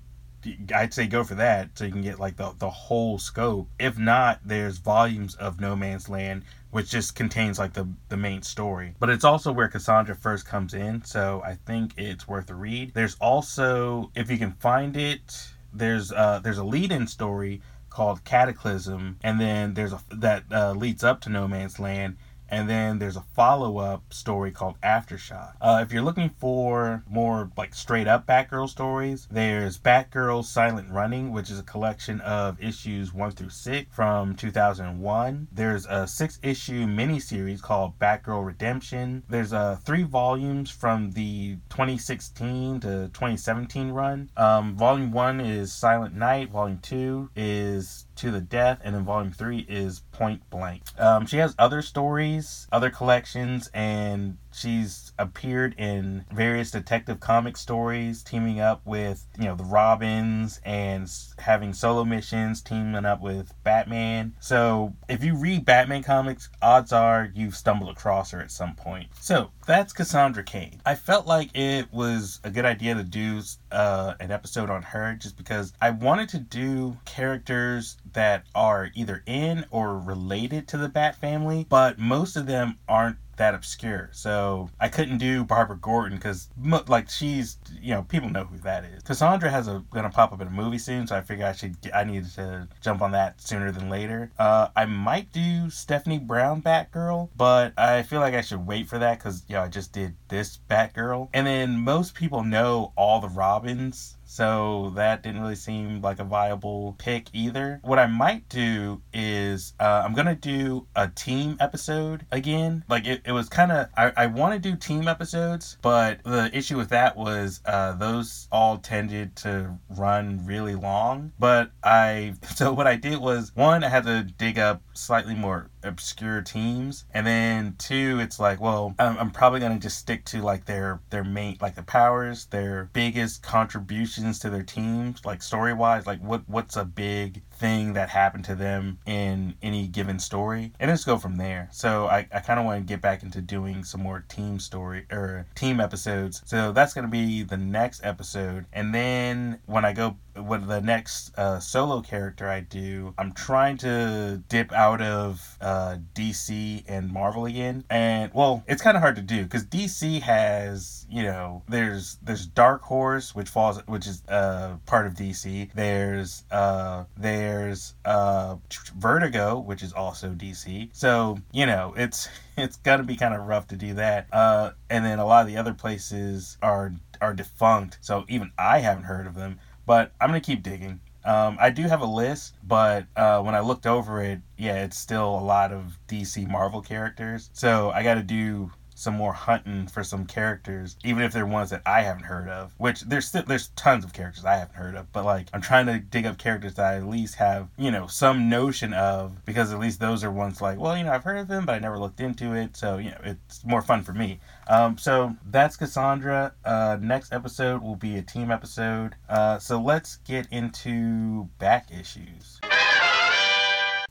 I'd 0.75 0.95
say 0.95 1.07
go 1.07 1.25
for 1.25 1.35
that 1.35 1.71
so 1.75 1.85
you 1.85 1.93
can 1.93 2.03
get 2.03 2.19
like 2.19 2.37
the, 2.37 2.55
the 2.59 2.71
whole 2.71 3.19
scope. 3.19 3.69
If 3.79 3.99
not, 3.99 4.41
there's 4.45 4.79
volumes 4.79 5.35
of 5.35 5.61
No 5.61 5.77
Man's 5.77 6.09
Land, 6.09 6.45
which 6.71 6.91
just 6.91 7.15
contains 7.15 7.59
like 7.59 7.75
the, 7.75 7.89
the 8.09 8.17
main 8.17 8.43
story. 8.43 8.95
But 8.99 9.11
it's 9.11 9.25
also 9.25 9.53
where 9.53 9.69
Cassandra 9.69 10.15
first 10.15 10.47
comes 10.47 10.75
in, 10.75 11.05
so 11.05 11.43
I 11.45 11.55
think 11.67 11.93
it's 11.97 12.27
worth 12.27 12.49
a 12.51 12.55
read. 12.55 12.95
There's 12.95 13.17
also, 13.21 14.11
if 14.15 14.31
you 14.31 14.39
can 14.39 14.53
find 14.53 14.97
it, 14.97 15.49
there's 15.73 16.11
uh 16.11 16.41
there's 16.43 16.59
a 16.59 16.65
lead-in 16.65 17.07
story 17.07 17.63
called 17.91 18.25
Cataclysm, 18.25 19.19
and 19.23 19.41
then 19.41 19.75
there's 19.75 19.93
a 19.93 20.01
that 20.11 20.45
uh, 20.51 20.73
leads 20.73 21.05
up 21.05 21.21
to 21.23 21.29
No 21.29 21.47
Man's 21.47 21.79
Land, 21.79 22.17
and 22.51 22.69
then 22.69 22.99
there's 22.99 23.17
a 23.17 23.25
follow 23.35 23.79
up 23.79 24.13
story 24.13 24.51
called 24.51 24.81
Aftershock. 24.83 25.55
Uh, 25.61 25.81
if 25.83 25.93
you're 25.93 26.03
looking 26.03 26.31
for 26.39 27.03
more 27.09 27.51
like 27.57 27.75
straight 27.75 28.09
up 28.09 28.27
Batgirl 28.27 28.69
stories, 28.69 29.29
there's 29.31 29.79
Batgirl 29.79 30.45
Silent 30.45 30.91
Running, 30.91 31.33
which 31.33 31.51
is 31.51 31.59
a 31.59 31.65
collection 31.65 32.21
of 32.23 32.63
issues 32.63 33.13
1 33.13 33.31
through 33.33 33.51
6 33.51 33.89
from 33.93 34.35
2001. 34.35 35.49
There's 35.53 35.87
a 35.87 36.07
six 36.07 36.39
issue 36.43 36.87
miniseries 36.87 37.63
called 37.63 37.99
Batgirl 37.99 38.45
Redemption. 38.45 39.23
There's 39.29 39.53
uh, 39.53 39.77
three 39.85 40.03
volumes 40.03 40.71
from 40.71 41.13
the 41.13 41.57
2016 41.71 42.81
to 42.81 42.89
2017 43.13 43.91
run. 43.91 44.31
Um, 44.37 44.77
volume 44.77 45.13
1 45.13 45.41
is 45.41 45.73
Silent 45.73 46.15
Night, 46.15 46.51
Volume 46.51 46.79
2 46.83 47.31
is 47.37 48.07
to 48.21 48.31
the 48.31 48.41
Death, 48.41 48.81
and 48.85 48.95
then 48.95 49.05
Volume 49.05 49.33
3 49.33 49.67
is 49.69 50.03
Point 50.13 50.49
Blank. 50.51 50.83
Um, 50.99 51.25
she 51.25 51.39
has 51.39 51.55
other 51.59 51.81
stories, 51.81 52.67
other 52.71 52.91
collections, 52.91 53.71
and 53.73 54.37
she's 54.53 55.13
appeared 55.19 55.75
in 55.79 56.25
various 56.33 56.71
detective 56.71 57.21
comic 57.21 57.57
stories, 57.57 58.23
teaming 58.23 58.61
up 58.61 58.85
with, 58.87 59.27
you 59.39 59.45
know, 59.45 59.55
the 59.55 59.65
Robins 59.65 60.61
and 60.65 61.11
having 61.39 61.73
solo 61.73 62.05
missions, 62.05 62.61
teaming 62.61 63.05
up 63.05 63.21
with 63.21 63.53
Batman. 63.65 64.35
So 64.41 64.95
if 65.09 65.23
you 65.25 65.37
read 65.37 65.65
Batman 65.65 66.03
comics, 66.03 66.49
odds 66.63 66.93
are 66.93 67.31
you've 67.35 67.57
stumbled 67.57 67.91
across 67.91 68.31
her 68.31 68.41
at 68.41 68.51
some 68.51 68.75
point. 68.75 69.09
So 69.21 69.51
that's 69.67 69.93
Cassandra 69.93 70.43
Cain. 70.43 70.81
I 70.85 70.95
felt 70.95 71.27
like 71.27 71.51
it 71.55 71.93
was 71.93 72.41
a 72.45 72.51
good 72.51 72.65
idea 72.65 72.95
to 72.95 73.05
do 73.05 73.41
uh, 73.71 74.15
an 74.21 74.31
episode 74.31 74.71
on 74.71 74.83
her 74.83 75.15
just 75.15 75.37
because 75.37 75.73
I 75.81 75.91
wanted 75.91 76.29
to 76.31 76.39
do 76.39 76.97
characters 77.05 77.97
that 78.13 78.45
are 78.55 78.91
either 78.95 79.23
in 79.27 79.65
or 79.71 79.99
related 79.99 80.69
to 80.69 80.77
the 80.77 80.89
Bat 80.89 81.17
family, 81.17 81.67
but 81.69 81.99
most 81.99 82.37
of 82.37 82.47
them 82.47 82.79
aren't 82.89 83.17
that 83.41 83.55
obscure. 83.55 84.11
So 84.13 84.69
I 84.79 84.89
couldn't 84.89 85.19
do 85.19 85.45
Barbara 85.45 85.79
Gordon 85.79 86.19
because 86.19 86.49
like 86.87 87.09
she's 87.09 87.57
you 87.81 87.95
know 87.95 88.03
people 88.03 88.29
know 88.29 88.45
who 88.45 88.59
that 88.59 88.85
is. 88.85 89.03
Cassandra 89.03 89.51
has 89.51 89.67
a 89.67 89.83
gonna 89.91 90.11
pop 90.11 90.33
up 90.33 90.41
in 90.41 90.47
a 90.47 90.51
movie 90.51 90.79
soon, 90.79 91.07
so 91.07 91.17
I 91.17 91.23
figure 91.23 91.47
I 91.47 91.53
should 91.53 91.77
I 91.93 92.05
needed 92.05 92.31
to 92.35 92.69
jump 92.83 93.01
on 93.01 93.13
that 93.13 93.41
sooner 93.41 93.73
than 93.73 93.89
later. 93.89 94.31
Uh, 94.39 94.69
I 94.77 94.85
might 94.85 95.33
do 95.33 95.71
Stephanie 95.71 96.19
Brown 96.19 96.61
Batgirl, 96.63 97.31
but 97.35 97.73
I 97.79 98.03
feel 98.03 98.21
like 98.21 98.35
I 98.35 98.43
should 98.43 98.67
wait 98.67 98.89
for 98.89 98.99
that 98.99 99.19
because 99.19 99.43
you 99.49 99.55
know 99.55 99.63
I 99.63 99.69
just 99.69 99.93
did 99.93 100.15
this 100.29 100.61
Batgirl, 100.69 101.31
and 101.33 101.47
then 101.47 101.81
most 101.81 102.15
people 102.15 102.45
know 102.45 102.93
all 102.95 103.21
the 103.21 103.29
Robins 103.29 104.19
so 104.31 104.93
that 104.95 105.25
didn't 105.25 105.41
really 105.41 105.57
seem 105.57 106.01
like 106.03 106.21
a 106.21 106.25
viable 106.25 106.95
pick 106.99 107.27
either. 107.33 107.81
What 107.83 107.99
I 107.99 108.07
might 108.07 108.49
do 108.49 109.03
is 109.13 109.75
uh, 109.81 110.03
I'm 110.05 110.15
gonna 110.15 110.37
do 110.37 110.87
a 110.95 111.09
team 111.09 111.57
episode 111.59 112.25
again. 112.31 112.85
Like 112.89 113.09
it, 113.09 113.23
it 113.25 113.33
was 113.33 113.49
kind 113.49 113.73
of 113.73 113.89
I, 113.97 114.13
I 114.17 114.27
want 114.27 114.55
to 114.55 114.71
do 114.71 114.77
team 114.77 115.09
episodes, 115.09 115.79
but 115.83 116.23
the 116.23 116.49
issue 116.57 116.77
with 116.77 116.91
that 116.91 117.17
was 117.17 117.61
uh, 117.67 117.95
those 117.95 118.47
all 118.53 118.79
tended 118.79 119.35
to 119.37 119.77
run 119.99 120.47
really 120.47 120.77
long. 120.77 121.33
But 121.41 121.73
I 121.83 122.35
so 122.55 122.73
what 122.73 122.87
I 122.87 122.95
did 122.95 123.19
was 123.19 123.51
one 123.57 123.83
I 123.83 123.89
had 123.89 124.05
to 124.05 124.23
dig 124.23 124.61
up 124.61 124.81
slightly 125.01 125.35
more 125.35 125.71
obscure 125.83 126.43
teams. 126.43 127.05
And 127.13 127.27
then 127.27 127.75
two 127.79 128.19
it's 128.21 128.39
like 128.39 128.61
well 128.61 128.95
I'm, 128.99 129.19
I'm 129.19 129.31
probably 129.31 129.61
gonna 129.61 129.79
just 129.79 129.99
stick 129.99 130.25
to 130.27 130.43
like 130.43 130.67
their 130.67 131.01
their 131.11 131.25
main 131.25 131.59
like 131.61 131.75
the 131.75 131.83
powers 131.83 132.47
their 132.47 132.91
biggest 132.93 133.43
contributions 133.43 134.39
to 134.41 134.51
their 134.51 134.63
teams 134.63 135.25
like 135.25 135.43
story 135.43 135.73
wise 135.73 136.07
like 136.07 136.21
what 136.21 136.43
what's 136.49 136.77
a 136.77 136.85
big 136.85 137.43
thing 137.61 137.93
that 137.93 138.09
happened 138.09 138.45
to 138.47 138.55
them 138.55 138.99
in 139.07 139.55
any 139.63 139.87
given 139.87 140.19
story 140.19 140.73
and 140.81 140.91
just 140.91 141.05
go 141.05 141.19
from 141.19 141.37
there 141.37 141.69
so 141.71 142.07
i, 142.07 142.27
I 142.33 142.41
kind 142.41 142.59
of 142.59 142.65
want 142.65 142.81
to 142.81 142.93
get 142.93 143.03
back 143.03 143.23
into 143.23 143.43
doing 143.43 143.85
some 143.85 144.03
more 144.03 144.25
team 144.29 144.59
story 144.59 145.07
or 145.13 145.47
team 145.55 145.79
episodes 145.79 146.43
so 146.47 146.73
that's 146.73 146.95
gonna 146.95 147.09
be 147.09 147.43
the 147.43 147.59
next 147.59 148.01
episode 148.03 148.65
and 148.73 148.95
then 148.95 149.61
when 149.67 149.85
i 149.85 149.93
go 149.93 150.17
with 150.37 150.67
the 150.67 150.81
next 150.81 151.37
uh, 151.39 151.59
solo 151.59 152.01
character 152.01 152.49
I 152.49 152.61
do, 152.61 153.15
I'm 153.19 153.33
trying 153.33 153.77
to 153.79 154.43
dip 154.49 154.73
out 154.73 155.01
of 155.01 155.59
uh, 155.61 155.97
DC 156.15 156.85
and 156.87 157.13
Marvel 157.13 157.47
again. 157.47 157.85
And 157.91 158.33
well, 158.35 158.65
it's 158.67 158.83
kind 158.83 158.97
of 158.97 159.03
hard 159.03 159.17
to 159.17 159.23
do 159.23 159.45
because 159.45 159.65
DC 159.65 160.21
has, 160.23 161.07
you 161.11 161.23
know, 161.23 161.63
there's 161.69 162.19
there's 162.23 162.47
Dark 162.47 162.83
Horse, 162.83 163.35
which 163.35 163.49
falls, 163.49 163.79
which 163.87 164.07
is 164.07 164.23
uh, 164.29 164.77
part 164.87 165.07
of 165.07 165.15
DC. 165.15 165.71
There's 165.75 166.45
uh, 166.51 167.05
there's 167.51 167.95
uh, 168.05 168.57
Vertigo, 168.97 169.59
which 169.59 169.83
is 169.83 169.93
also 169.93 170.31
DC. 170.31 170.91
So 170.93 171.39
you 171.53 171.67
know, 171.67 171.95
it's 171.97 172.29
it's 172.57 172.77
gonna 172.77 173.03
be 173.03 173.17
kind 173.17 173.35
of 173.35 173.47
rough 173.47 173.69
to 173.69 173.77
do 173.77 173.95
that. 173.95 174.27
Uh, 174.33 174.73
and 174.89 175.05
then 175.05 175.19
a 175.19 175.27
lot 175.27 175.43
of 175.43 175.49
the 175.49 175.57
other 175.57 175.75
places 175.75 176.57
are 176.63 176.93
are 177.21 177.35
defunct, 177.35 177.99
so 178.01 178.25
even 178.29 178.53
I 178.59 178.79
haven't 178.79 179.05
heard 179.05 179.27
of 179.27 179.35
them. 179.35 179.59
But 179.87 180.13
I'm 180.21 180.29
gonna 180.29 180.41
keep 180.41 180.63
digging. 180.63 181.01
Um, 181.23 181.59
I 181.61 181.69
do 181.69 181.83
have 181.83 182.01
a 182.01 182.07
list, 182.07 182.55
but 182.67 183.07
uh, 183.15 183.43
when 183.43 183.55
I 183.55 183.61
looked 183.61 183.87
over 183.87 184.23
it, 184.23 184.41
yeah, 184.57 184.85
it's 184.85 184.97
still 184.97 185.29
a 185.29 185.45
lot 185.45 185.71
of 185.71 185.99
DC 186.09 186.49
Marvel 186.49 186.81
characters. 186.81 187.51
So 187.53 187.91
I 187.91 188.03
got 188.03 188.15
to 188.15 188.23
do 188.23 188.73
some 189.01 189.15
more 189.15 189.33
hunting 189.33 189.87
for 189.87 190.05
some 190.05 190.27
characters, 190.27 190.97
even 191.05 191.23
if 191.23 191.33
they're 191.33 191.47
ones 191.47 191.71
that 191.71 191.83
I 191.87 192.03
haven't 192.03 192.25
heard 192.25 192.49
of. 192.49 192.75
Which 192.79 193.01
there's 193.03 193.27
still 193.27 193.43
there's 193.43 193.69
tons 193.69 194.05
of 194.05 194.13
characters 194.13 194.45
I 194.45 194.57
haven't 194.57 194.77
heard 194.77 194.95
of, 194.95 195.11
but 195.13 195.25
like 195.25 195.49
I'm 195.53 195.63
trying 195.63 195.87
to 195.87 195.99
dig 195.99 196.27
up 196.27 196.39
characters 196.39 196.75
that 196.75 196.87
I 196.87 196.97
at 196.97 197.07
least 197.07 197.37
have 197.37 197.69
you 197.79 197.91
know 197.91 198.07
some 198.07 198.49
notion 198.49 198.93
of 198.93 199.45
because 199.45 199.73
at 199.73 199.79
least 199.79 200.01
those 200.01 200.23
are 200.23 200.31
ones 200.31 200.61
like 200.61 200.79
well 200.79 200.97
you 200.97 201.05
know 201.05 201.13
I've 201.13 201.25
heard 201.25 201.39
of 201.39 201.49
them 201.49 201.67
but 201.67 201.75
I 201.75 201.79
never 201.79 201.99
looked 201.99 202.21
into 202.21 202.55
it, 202.55 202.77
so 202.77 202.99
you 202.99 203.11
know 203.11 203.21
it's 203.25 203.65
more 203.65 203.83
fun 203.83 204.03
for 204.03 204.13
me. 204.13 204.39
Um, 204.69 204.99
so 204.99 205.35
that's 205.47 205.77
Cassandra. 205.77 206.53
Uh, 206.65 206.99
next 207.01 207.33
episode 207.33 207.83
will 207.83 207.97
be 207.97 208.17
a 208.17 208.23
team 208.23 208.51
episode. 208.51 209.17
Uh, 209.29 209.59
so 209.59 209.81
let's 209.81 210.17
get 210.19 210.47
into 210.53 211.49
back 211.59 211.89
issues. 211.91 212.61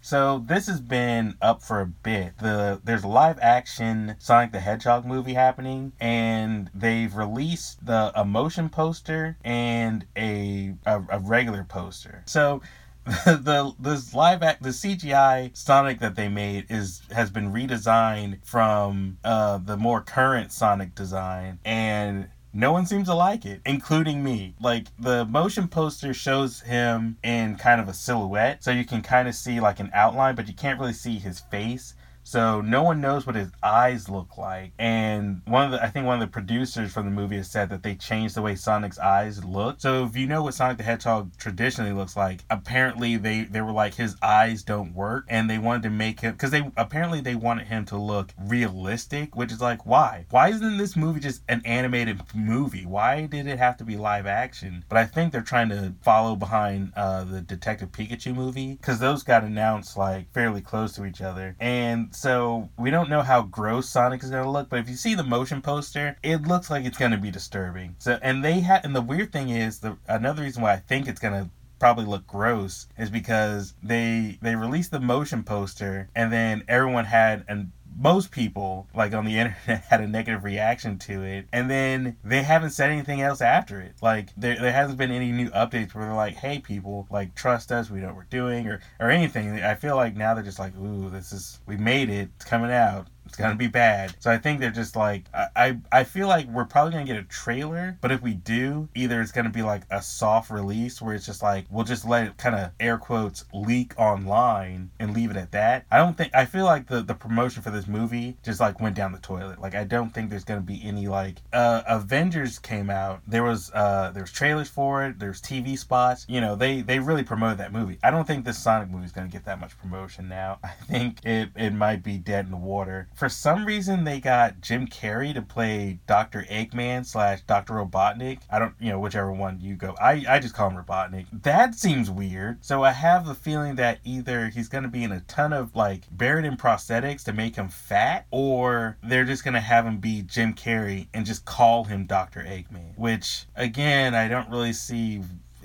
So 0.10 0.44
this 0.44 0.66
has 0.66 0.82
been 0.82 1.36
up 1.40 1.62
for 1.62 1.82
a 1.82 1.86
bit. 1.86 2.40
The 2.40 2.82
there's 2.84 3.04
a 3.04 3.08
live 3.08 3.38
action 3.44 4.16
Sonic 4.18 4.52
the 4.52 4.60
Hedgehog 4.60 5.06
movie 5.06 5.36
happening, 5.36 5.92
and 6.00 6.72
they've 6.74 7.16
released 7.16 7.86
the 7.86 8.12
a 8.20 8.26
motion 8.26 8.70
poster 8.70 9.38
and 9.44 10.08
a 10.18 10.74
a, 10.88 11.04
a 11.12 11.20
regular 11.20 11.64
poster. 11.64 12.24
So 12.26 12.64
the 13.06 13.76
this 13.78 14.16
live 14.16 14.42
act 14.42 14.64
the 14.64 14.70
CGI 14.70 15.56
Sonic 15.56 16.00
that 16.00 16.16
they 16.16 16.28
made 16.28 16.66
is 16.70 17.04
has 17.12 17.30
been 17.30 17.54
redesigned 17.54 18.44
from 18.44 19.20
uh, 19.24 19.60
the 19.60 19.78
more 19.78 20.02
current 20.02 20.52
Sonic 20.52 20.96
design 20.96 21.60
and 21.64 22.30
no 22.54 22.72
one 22.72 22.86
seems 22.86 23.08
to 23.08 23.14
like 23.14 23.46
it, 23.46 23.62
including 23.66 24.24
me. 24.24 24.56
Like 24.60 24.88
the 24.98 25.26
motion 25.26 25.68
poster 25.68 26.14
shows 26.14 26.62
him 26.62 27.18
in 27.24 27.56
kind 27.56 27.80
of 27.80 27.88
a 27.88 27.94
silhouette, 27.94 28.64
so 28.64 28.72
you 28.72 28.86
can 28.86 29.02
kind 29.02 29.28
of 29.28 29.36
see 29.36 29.60
like 29.60 29.80
an 29.80 29.92
outline, 29.94 30.36
but 30.36 30.48
you 30.48 30.54
can't 30.54 30.80
really 30.80 30.94
see 30.94 31.20
his 31.20 31.40
face. 31.40 31.94
So 32.30 32.62
no 32.62 32.84
one 32.84 33.02
knows 33.02 33.26
what 33.26 33.36
his 33.36 33.50
eyes 33.64 34.08
look 34.08 34.38
like. 34.38 34.72
And 34.78 35.42
one 35.46 35.66
of 35.66 35.72
the 35.72 35.84
I 35.84 35.90
think 35.90 36.06
one 36.06 36.22
of 36.22 36.28
the 36.28 36.32
producers 36.32 36.94
from 36.94 37.06
the 37.06 37.12
movie 37.12 37.38
has 37.38 37.50
said 37.50 37.70
that 37.72 37.82
they 37.82 37.96
changed 37.96 38.36
the 38.36 38.44
way 38.44 38.54
Sonic's 38.54 39.00
eyes 39.00 39.44
look. 39.44 39.82
So 39.82 40.06
if 40.06 40.16
you 40.16 40.28
know 40.28 40.44
what 40.44 40.54
Sonic 40.54 40.78
the 40.78 40.84
Hedgehog 40.84 41.36
traditionally 41.38 41.92
looks 41.92 42.16
like, 42.16 42.42
apparently 42.52 43.18
they 43.18 43.46
they 43.46 43.62
were 43.62 43.72
like 43.72 43.96
his 43.96 44.16
eyes 44.22 44.62
don't 44.62 44.94
work 44.94 45.26
and 45.28 45.50
they 45.50 45.58
wanted 45.58 45.82
to 45.84 45.90
make 45.90 46.20
him 46.20 46.36
cuz 46.38 46.52
they 46.52 46.72
apparently 46.78 47.20
they 47.20 47.34
wanted 47.34 47.66
him 47.66 47.84
to 47.86 47.98
look 47.98 48.32
realistic, 48.38 49.36
which 49.36 49.52
is 49.52 49.60
like 49.60 49.88
why? 49.88 50.28
Why 50.30 50.50
isn't 50.50 50.78
this 50.78 50.96
movie 50.96 51.22
just 51.22 51.42
an 51.50 51.64
animated 51.66 52.22
movie? 52.36 52.86
Why 52.86 53.26
did 53.26 53.48
it 53.48 53.58
have 53.58 53.78
to 53.78 53.84
be 53.84 53.98
live 53.98 54.28
action? 54.28 54.86
But 54.88 55.00
I 55.00 55.06
think 55.06 55.32
they're 55.32 55.42
trying 55.42 55.70
to 55.70 55.96
follow 56.04 56.36
behind 56.36 56.94
uh, 56.96 57.24
the 57.24 57.42
Detective 57.42 57.92
Pikachu 57.92 58.36
movie 58.36 58.78
cuz 58.84 59.00
those 59.00 59.24
got 59.24 59.44
announced 59.44 59.98
like 59.98 60.32
fairly 60.32 60.62
close 60.62 60.94
to 60.94 61.06
each 61.06 61.22
other. 61.22 61.56
And 61.60 62.16
so 62.20 62.70
we 62.78 62.92
don't 62.92 63.10
know 63.10 63.22
how 63.22 63.44
gross 63.44 63.88
Sonic 63.88 64.22
is 64.24 64.30
gonna 64.30 64.52
look, 64.52 64.68
but 64.68 64.80
if 64.80 64.90
you 64.90 64.96
see 64.98 65.16
the 65.16 65.24
motion 65.24 65.62
poster, 65.62 66.18
it 66.22 66.42
looks 66.42 66.70
like 66.70 66.84
it's 66.84 66.98
gonna 66.98 67.18
be 67.18 67.32
disturbing. 67.32 67.96
So 67.98 68.20
and 68.22 68.44
they 68.44 68.60
had 68.60 68.84
and 68.84 68.94
the 68.94 69.02
weird 69.02 69.32
thing 69.32 69.50
is 69.50 69.80
the 69.80 69.96
another 70.06 70.44
reason 70.44 70.62
why 70.62 70.74
I 70.74 70.78
think 70.78 71.08
it's 71.08 71.22
gonna 71.22 71.50
probably 71.80 72.04
look 72.04 72.28
gross 72.28 72.88
is 72.98 73.10
because 73.10 73.74
they 73.82 74.38
they 74.42 74.56
released 74.58 74.92
the 74.92 75.00
motion 75.00 75.44
poster 75.44 76.10
and 76.14 76.32
then 76.32 76.64
everyone 76.68 77.06
had 77.06 77.46
an 77.48 77.72
most 78.00 78.32
people 78.32 78.88
like 78.96 79.14
on 79.14 79.26
the 79.26 79.38
internet 79.40 79.84
had 79.90 80.02
a 80.02 80.08
negative 80.08 80.44
reaction 80.44 80.98
to 80.98 81.24
it 81.24 81.48
and 81.52 81.70
then 81.70 82.18
they 82.24 82.42
haven't 82.42 82.72
said 82.72 82.90
anything 82.90 83.22
else 83.22 83.42
after 83.42 83.82
it. 83.82 83.94
Like 84.02 84.30
there, 84.38 84.58
there 84.60 84.72
hasn't 84.72 84.98
been 84.98 85.12
any 85.12 85.32
new 85.32 85.50
updates 85.50 85.94
where 85.94 86.06
they're 86.06 86.14
like 86.14 86.36
hey 86.36 86.60
people 86.60 87.08
like 87.12 87.36
trust 87.36 87.72
us 87.72 87.90
we 87.90 88.00
know 88.00 88.08
what 88.08 88.16
we're 88.16 88.24
doing 88.24 88.68
or 88.68 88.80
or 89.00 89.10
anything. 89.12 89.62
I 89.62 89.76
feel 89.76 89.96
like 89.96 90.16
now 90.16 90.34
they're 90.34 90.44
just 90.44 90.60
like 90.60 90.76
ooh 90.78 91.10
this 91.10 91.32
is 91.32 91.60
we 91.66 91.78
made 91.78 92.10
it 92.10 92.30
it's 92.36 92.46
coming 92.46 92.72
out 92.72 93.08
it's 93.30 93.38
gonna 93.38 93.56
be 93.56 93.68
bad. 93.68 94.16
So 94.20 94.32
I 94.32 94.38
think 94.38 94.60
they're 94.60 94.72
just 94.72 94.96
like 94.96 95.26
I, 95.34 95.48
I 95.56 95.78
I 95.92 96.04
feel 96.04 96.28
like 96.28 96.48
we're 96.48 96.66
probably 96.66 96.94
gonna 96.94 97.06
get 97.06 97.18
a 97.18 97.24
trailer, 97.24 97.98
but 98.02 98.12
if 98.12 98.22
we 98.22 98.34
do, 98.34 98.90
either 98.96 99.22
it's 99.22 99.32
gonna 99.32 99.50
be 99.52 99.62
like 99.62 99.84
a 99.92 100.02
soft 100.02 100.50
release 100.50 101.00
where 101.00 101.14
it's 101.14 101.28
just 101.28 101.44
like 101.44 101.66
we'll 101.70 101.86
just 101.86 102.06
let 102.06 102.26
it 102.26 102.38
kind 102.38 102.56
of 102.56 102.72
air 102.80 102.98
quotes 102.98 103.46
leak 103.54 103.94
online 103.98 104.90
and 105.00 105.14
leave 105.14 105.30
it 105.30 105.38
at 105.38 105.52
that. 105.52 105.86
I 105.92 105.98
don't 105.98 106.18
think 106.18 106.34
I 106.34 106.46
feel 106.46 106.66
like 106.66 106.88
the 106.88 107.02
the 107.02 107.14
promotion 107.14 107.62
for 107.62 107.70
this 107.70 107.88
movie 107.88 108.36
just 108.44 108.60
like 108.60 108.82
went 108.82 108.96
down 108.96 109.12
the 109.12 109.20
toilet. 109.20 109.62
Like 109.62 109.76
I 109.76 109.84
don't 109.84 110.12
think 110.12 110.32
there's 110.32 110.44
gonna 110.44 110.62
be 110.62 110.82
any 110.84 111.08
like 111.08 111.38
uh 111.54 111.84
Avengers 111.88 112.58
came 112.58 112.90
out. 112.90 113.22
There 113.28 113.44
was 113.44 113.72
uh 113.76 114.10
there 114.12 114.24
was 114.24 114.32
trailers 114.32 114.70
for 114.70 115.06
it. 115.06 115.20
There's 115.20 115.40
TV 115.40 115.78
spots. 115.78 116.26
You 116.28 116.42
know 116.42 116.56
they 116.56 116.82
they 116.82 116.98
really 116.98 117.24
promoted 117.24 117.60
that 117.60 117.72
movie. 117.72 118.00
I 118.02 118.10
don't 118.10 118.26
think 118.26 118.44
this 118.44 118.58
Sonic 118.58 118.90
movie 118.90 119.06
is 119.06 119.12
gonna 119.12 119.28
get 119.28 119.46
that 119.46 119.60
much 119.60 119.78
promotion 119.78 120.28
now. 120.28 120.58
I 120.64 120.74
think 120.88 121.24
it 121.24 121.50
it 121.56 121.74
might 121.74 122.02
be 122.02 122.18
dead 122.18 122.46
in 122.46 122.52
the 122.52 122.58
water 122.58 123.08
for 123.20 123.28
some 123.28 123.66
reason 123.66 124.06
they 124.06 124.22
got 124.22 124.62
Jim 124.62 124.88
Carrey 124.88 125.34
to 125.34 125.42
play 125.42 126.00
Dr. 126.08 126.46
Eggman 126.50 127.06
slash 127.06 127.42
Dr. 127.42 127.74
Robotnik. 127.74 128.40
I 128.50 128.60
don't, 128.60 128.74
you 128.80 128.90
know, 128.90 129.00
whichever 129.00 129.34
one 129.34 129.60
you 129.60 129.76
go. 129.76 129.94
I, 130.02 130.24
I 130.28 130.40
just 130.40 130.56
call 130.56 130.70
him 130.70 130.82
Robotnik. 130.82 131.26
That 131.44 131.76
seems 131.76 132.10
weird. 132.10 132.64
So 132.64 132.82
I 132.82 132.94
have 132.94 133.28
the 133.28 133.36
feeling 133.36 133.76
that 133.76 134.00
either 134.06 134.48
he's 134.48 134.70
going 134.70 134.86
to 134.86 134.90
be 134.90 135.04
in 135.04 135.12
a 135.12 135.20
ton 135.20 135.52
of 135.52 135.76
like 135.76 136.04
buried 136.10 136.46
in 136.46 136.56
prosthetics 136.56 137.26
to 137.26 137.34
make 137.34 137.58
him 137.58 137.68
fat, 137.68 138.26
or 138.32 138.98
they're 139.04 139.26
just 139.26 139.44
going 139.44 139.54
to 139.54 139.60
have 139.60 139.86
him 139.86 139.98
be 139.98 140.22
Jim 140.22 140.54
Carrey 140.54 141.08
and 141.14 141.26
just 141.26 141.44
call 141.44 141.84
him 141.84 142.06
Dr. 142.06 142.40
Eggman. 142.40 142.98
Which, 142.98 143.48
again, 143.54 144.16
I 144.16 144.30
don't 144.30 144.50
really 144.50 144.74
see 144.74 145.22